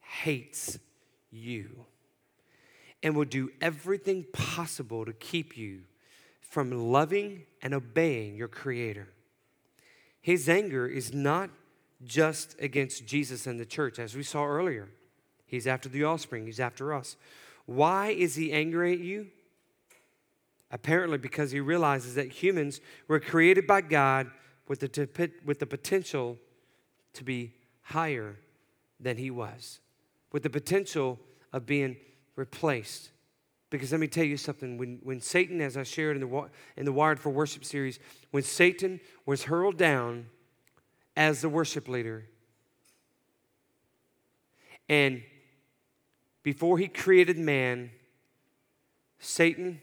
hates 0.00 0.78
you 1.30 1.84
and 3.02 3.14
will 3.14 3.24
do 3.24 3.50
everything 3.60 4.24
possible 4.32 5.04
to 5.04 5.12
keep 5.12 5.56
you 5.56 5.82
from 6.40 6.72
loving 6.72 7.42
and 7.62 7.74
obeying 7.74 8.34
your 8.34 8.48
Creator. 8.48 9.08
His 10.20 10.48
anger 10.48 10.86
is 10.86 11.14
not 11.14 11.50
just 12.04 12.56
against 12.60 13.06
Jesus 13.06 13.46
and 13.46 13.58
the 13.60 13.66
church, 13.66 13.98
as 13.98 14.16
we 14.16 14.22
saw 14.22 14.44
earlier. 14.44 14.88
He's 15.46 15.66
after 15.66 15.88
the 15.88 16.04
offspring, 16.04 16.46
he's 16.46 16.60
after 16.60 16.92
us. 16.92 17.16
Why 17.66 18.08
is 18.08 18.34
he 18.34 18.52
angry 18.52 18.92
at 18.92 19.00
you? 19.00 19.28
Apparently, 20.70 21.18
because 21.18 21.50
he 21.50 21.60
realizes 21.60 22.14
that 22.14 22.42
humans 22.42 22.80
were 23.06 23.20
created 23.20 23.66
by 23.66 23.80
God 23.80 24.30
with 24.66 24.80
the, 24.80 25.30
with 25.44 25.58
the 25.58 25.66
potential 25.66 26.36
to 27.14 27.24
be 27.24 27.54
higher 27.82 28.36
than 29.00 29.16
he 29.16 29.30
was, 29.30 29.80
with 30.30 30.42
the 30.42 30.50
potential 30.50 31.18
of 31.52 31.64
being 31.64 31.96
replaced 32.36 33.10
because 33.70 33.92
let 33.92 34.00
me 34.00 34.06
tell 34.06 34.24
you 34.24 34.36
something. 34.36 34.78
When, 34.78 34.98
when 35.02 35.20
Satan, 35.20 35.60
as 35.60 35.76
I 35.76 35.82
shared 35.82 36.16
in 36.16 36.28
the, 36.28 36.48
in 36.76 36.84
the 36.84 36.92
Wired 36.92 37.20
for 37.20 37.30
Worship 37.30 37.64
series, 37.64 37.98
when 38.30 38.42
Satan 38.42 39.00
was 39.26 39.44
hurled 39.44 39.76
down 39.76 40.26
as 41.16 41.42
the 41.42 41.48
worship 41.48 41.88
leader, 41.88 42.24
and 44.88 45.22
before 46.42 46.78
he 46.78 46.88
created 46.88 47.36
man, 47.36 47.90
Satan 49.18 49.82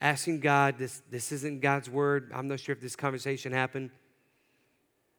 asking 0.00 0.40
God, 0.40 0.76
this, 0.78 1.02
this 1.10 1.32
isn't 1.32 1.60
God's 1.60 1.88
word. 1.88 2.30
I'm 2.34 2.48
not 2.48 2.60
sure 2.60 2.74
if 2.74 2.80
this 2.80 2.96
conversation 2.96 3.52
happened, 3.52 3.90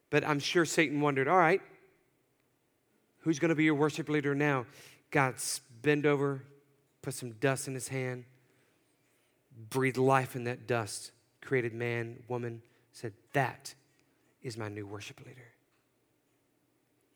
but 0.10 0.26
I'm 0.26 0.40
sure 0.40 0.66
Satan 0.66 1.02
wondered, 1.02 1.28
all 1.28 1.38
right, 1.38 1.62
who's 3.20 3.40
going 3.40 3.50
to 3.50 3.56
be 3.56 3.64
your 3.64 3.76
worship 3.76 4.10
leader 4.10 4.36
now? 4.36 4.66
God 5.12 5.36
bend 5.82 6.06
over, 6.06 6.44
put 7.02 7.14
some 7.14 7.32
dust 7.34 7.68
in 7.68 7.74
his 7.74 7.88
hand, 7.88 8.26
breathed 9.70 9.98
life 9.98 10.36
in 10.36 10.44
that 10.46 10.68
dust, 10.68 11.12
created 11.42 11.74
man, 11.74 12.24
woman, 12.28 12.62
said, 12.92 13.14
That 13.34 13.74
is 14.42 14.58
my 14.58 14.70
new 14.70 14.86
worship 14.86 15.20
leader. 15.26 15.52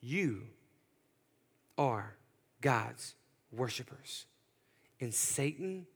You 0.00 0.42
are 1.76 2.16
God's 2.60 3.14
worshipers. 3.52 4.26
And 5.00 5.12
Satan 5.14 5.86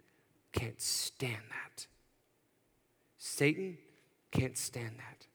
can't 0.55 0.80
stand 0.80 1.42
that. 1.50 1.86
Satan 3.18 3.76
can't 4.30 4.57
stand 4.57 4.92
that. 4.98 5.26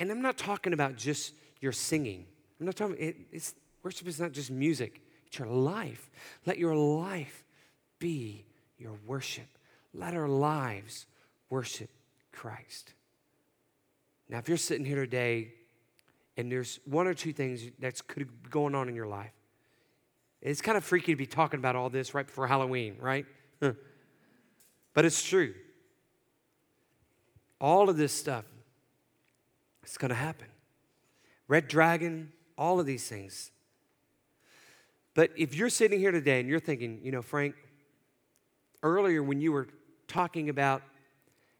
And 0.00 0.10
I'm 0.10 0.22
not 0.22 0.36
talking 0.36 0.72
about 0.72 0.96
just 0.96 1.34
your 1.60 1.72
singing. 1.72 2.26
I'm 2.58 2.66
not 2.66 2.76
talking, 2.76 2.96
it, 2.98 3.16
it's, 3.30 3.54
worship 3.82 4.08
is 4.08 4.18
not 4.18 4.32
just 4.32 4.50
music, 4.50 5.00
it's 5.26 5.38
your 5.38 5.48
life. 5.48 6.10
Let 6.46 6.58
your 6.58 6.74
life 6.74 7.44
be 7.98 8.46
your 8.78 8.94
worship. 9.06 9.46
Let 9.94 10.14
our 10.14 10.28
lives 10.28 11.06
worship 11.50 11.90
Christ. 12.32 12.94
Now, 14.28 14.38
if 14.38 14.48
you're 14.48 14.56
sitting 14.56 14.86
here 14.86 14.96
today 14.96 15.52
and 16.36 16.50
there's 16.50 16.80
one 16.86 17.06
or 17.06 17.14
two 17.14 17.32
things 17.32 17.62
that's 17.78 18.00
could 18.00 18.26
be 18.42 18.48
going 18.50 18.74
on 18.74 18.88
in 18.88 18.94
your 18.94 19.06
life, 19.06 19.32
it's 20.40 20.62
kind 20.62 20.78
of 20.78 20.84
freaky 20.84 21.12
to 21.12 21.16
be 21.16 21.26
talking 21.26 21.60
about 21.60 21.76
all 21.76 21.90
this 21.90 22.14
right 22.14 22.26
before 22.26 22.46
Halloween, 22.46 22.96
right? 22.98 23.26
But 24.94 25.04
it's 25.04 25.22
true. 25.22 25.54
All 27.60 27.88
of 27.88 27.96
this 27.96 28.12
stuff, 28.12 28.44
it's 29.82 29.96
going 29.96 30.10
to 30.10 30.14
happen. 30.14 30.48
Red 31.48 31.68
dragon, 31.68 32.32
all 32.58 32.80
of 32.80 32.86
these 32.86 33.08
things. 33.08 33.50
But 35.14 35.30
if 35.36 35.54
you're 35.54 35.68
sitting 35.68 35.98
here 35.98 36.10
today 36.10 36.40
and 36.40 36.48
you're 36.48 36.60
thinking, 36.60 37.00
you 37.02 37.12
know, 37.12 37.22
Frank, 37.22 37.54
earlier 38.82 39.22
when 39.22 39.40
you 39.40 39.52
were 39.52 39.68
talking 40.08 40.48
about 40.48 40.82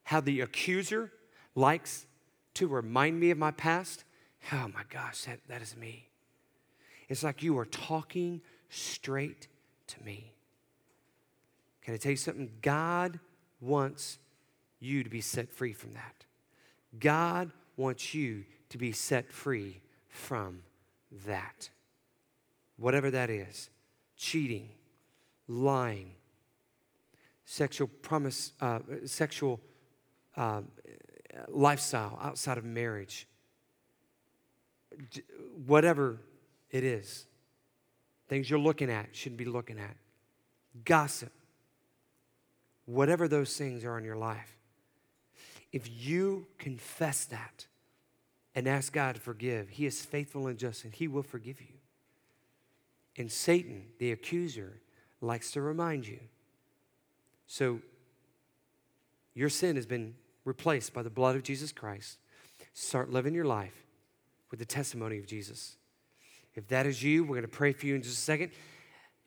how 0.05 0.21
the 0.21 0.41
accuser 0.41 1.13
likes 1.55 2.07
to 2.55 2.67
remind 2.67 3.19
me 3.19 3.31
of 3.31 3.39
my 3.39 3.51
past. 3.51 4.05
Oh 4.53 4.69
my 4.75 4.83
gosh, 4.91 5.25
that, 5.25 5.41
that 5.49 5.63
is 5.63 5.77
me. 5.77 6.09
It's 7.09 7.23
like 7.23 7.43
you 7.43 7.59
are 7.59 7.65
talking 7.65 8.41
straight 8.69 9.49
to 9.89 10.03
me. 10.03 10.33
Can 11.83 11.95
I 11.95 11.97
tell 11.97 12.11
you 12.11 12.17
something? 12.17 12.51
God 12.63 13.19
wants 13.61 14.19
you 14.81 15.05
to 15.05 15.11
be 15.11 15.21
set 15.21 15.53
free 15.53 15.73
from 15.73 15.95
that. 15.95 16.25
God 16.99 17.53
wants 17.77 18.15
you 18.15 18.45
to 18.69 18.79
be 18.79 18.93
set 18.93 19.31
free 19.31 19.81
from 20.09 20.63
that. 21.27 21.71
Whatever 22.77 23.11
that 23.11 23.31
is 23.31 23.71
cheating, 24.17 24.69
lying, 25.49 26.13
sexual 27.45 27.89
promise, 27.89 28.53
uh, 28.61 28.79
sexual 29.05 29.61
um, 30.37 30.69
lifestyle 31.49 32.19
outside 32.23 32.59
of 32.59 32.65
marriage, 32.65 33.27
whatever 35.67 36.19
it 36.71 36.85
is, 36.85 37.27
things 38.29 38.49
you're 38.49 38.59
looking 38.59 38.91
at, 38.91 39.15
shouldn't 39.15 39.39
be 39.39 39.45
looking 39.45 39.79
at, 39.79 39.97
gossip, 40.85 41.33
whatever 42.87 43.29
those 43.29 43.57
things 43.57 43.85
are 43.85 43.99
in 43.99 44.05
your 44.05 44.17
life, 44.17 44.57
if 45.73 45.89
you 45.89 46.47
confess 46.59 47.25
that 47.27 47.67
and 48.55 48.67
ask 48.67 48.93
God 48.93 49.15
to 49.15 49.21
forgive, 49.21 49.71
He 49.71 49.87
is 49.87 50.05
faithful 50.05 50.47
and 50.47 50.59
just 50.59 50.85
and 50.85 50.95
He 50.95 51.09
will 51.09 51.23
forgive 51.23 51.61
you. 51.61 51.75
And 53.17 53.31
Satan, 53.31 53.85
the 53.99 54.13
accuser, 54.13 54.81
likes 55.21 55.51
to 55.53 55.61
remind 55.61 56.07
you. 56.07 56.19
So, 57.47 57.81
your 59.35 59.49
sin 59.49 59.77
has 59.77 59.87
been 59.87 60.15
replaced 60.45 60.93
by 60.93 61.03
the 61.03 61.11
blood 61.11 61.37
of 61.37 61.43
Jesus 61.43 61.73
Christ. 61.73 62.19
Start 62.75 63.11
living 63.11 63.35
your 63.35 63.45
life 63.45 63.87
with 64.51 64.61
the 64.61 64.67
testimony 64.67 65.19
of 65.19 65.27
Jesus. 65.27 65.77
If 66.55 66.69
that 66.69 66.87
is 66.87 67.03
you, 67.03 67.25
we're 67.25 67.37
going 67.37 67.43
to 67.43 67.49
pray 67.49 67.73
for 67.73 67.87
you 67.87 67.95
in 67.95 68.03
just 68.03 68.19
a 68.19 68.21
second. 68.21 68.51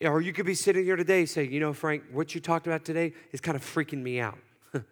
Or 0.02 0.22
you 0.22 0.34
could 0.34 0.46
be 0.46 0.56
sitting 0.56 0.84
here 0.84 0.96
today 0.96 1.26
saying, 1.26 1.52
you 1.52 1.60
know, 1.60 1.74
Frank, 1.74 2.04
what 2.12 2.36
you 2.36 2.42
talked 2.42 2.68
about 2.68 2.84
today 2.84 3.14
is 3.32 3.40
kind 3.40 3.56
of 3.56 3.64
freaking 3.64 4.02
me 4.02 4.20
out. 4.20 4.38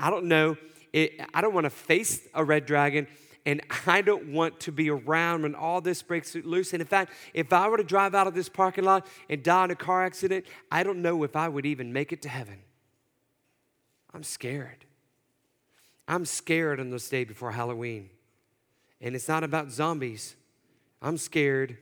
I 0.00 0.10
don't 0.10 0.24
know. 0.24 0.56
It, 0.92 1.20
I 1.34 1.40
don't 1.40 1.54
want 1.54 1.64
to 1.64 1.70
face 1.70 2.26
a 2.34 2.42
red 2.42 2.66
dragon 2.66 3.06
and 3.44 3.60
I 3.86 4.02
don't 4.02 4.32
want 4.32 4.60
to 4.60 4.72
be 4.72 4.88
around 4.88 5.42
when 5.42 5.54
all 5.54 5.80
this 5.80 6.02
breaks 6.02 6.34
loose. 6.34 6.72
And 6.72 6.80
in 6.80 6.86
fact, 6.86 7.12
if 7.34 7.52
I 7.52 7.68
were 7.68 7.76
to 7.76 7.84
drive 7.84 8.14
out 8.14 8.26
of 8.26 8.34
this 8.34 8.48
parking 8.48 8.84
lot 8.84 9.06
and 9.28 9.42
die 9.42 9.64
in 9.64 9.70
a 9.70 9.76
car 9.76 10.04
accident, 10.04 10.46
I 10.70 10.82
don't 10.82 11.02
know 11.02 11.24
if 11.24 11.34
I 11.34 11.48
would 11.48 11.66
even 11.66 11.92
make 11.92 12.12
it 12.12 12.22
to 12.22 12.28
heaven. 12.28 12.60
I'm 14.14 14.22
scared. 14.22 14.84
I'm 16.06 16.24
scared 16.24 16.78
on 16.78 16.90
this 16.90 17.08
day 17.08 17.24
before 17.24 17.52
Halloween. 17.52 18.10
And 19.00 19.16
it's 19.16 19.28
not 19.28 19.42
about 19.42 19.72
zombies. 19.72 20.36
I'm 21.00 21.18
scared 21.18 21.78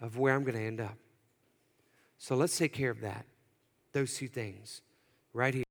of 0.00 0.18
where 0.18 0.34
I'm 0.34 0.44
going 0.44 0.56
to 0.56 0.62
end 0.62 0.80
up. 0.80 0.96
So 2.22 2.36
let's 2.36 2.56
take 2.56 2.72
care 2.72 2.92
of 2.92 3.00
that, 3.00 3.26
those 3.90 4.16
two 4.16 4.28
things 4.28 4.80
right 5.34 5.52
here. 5.52 5.64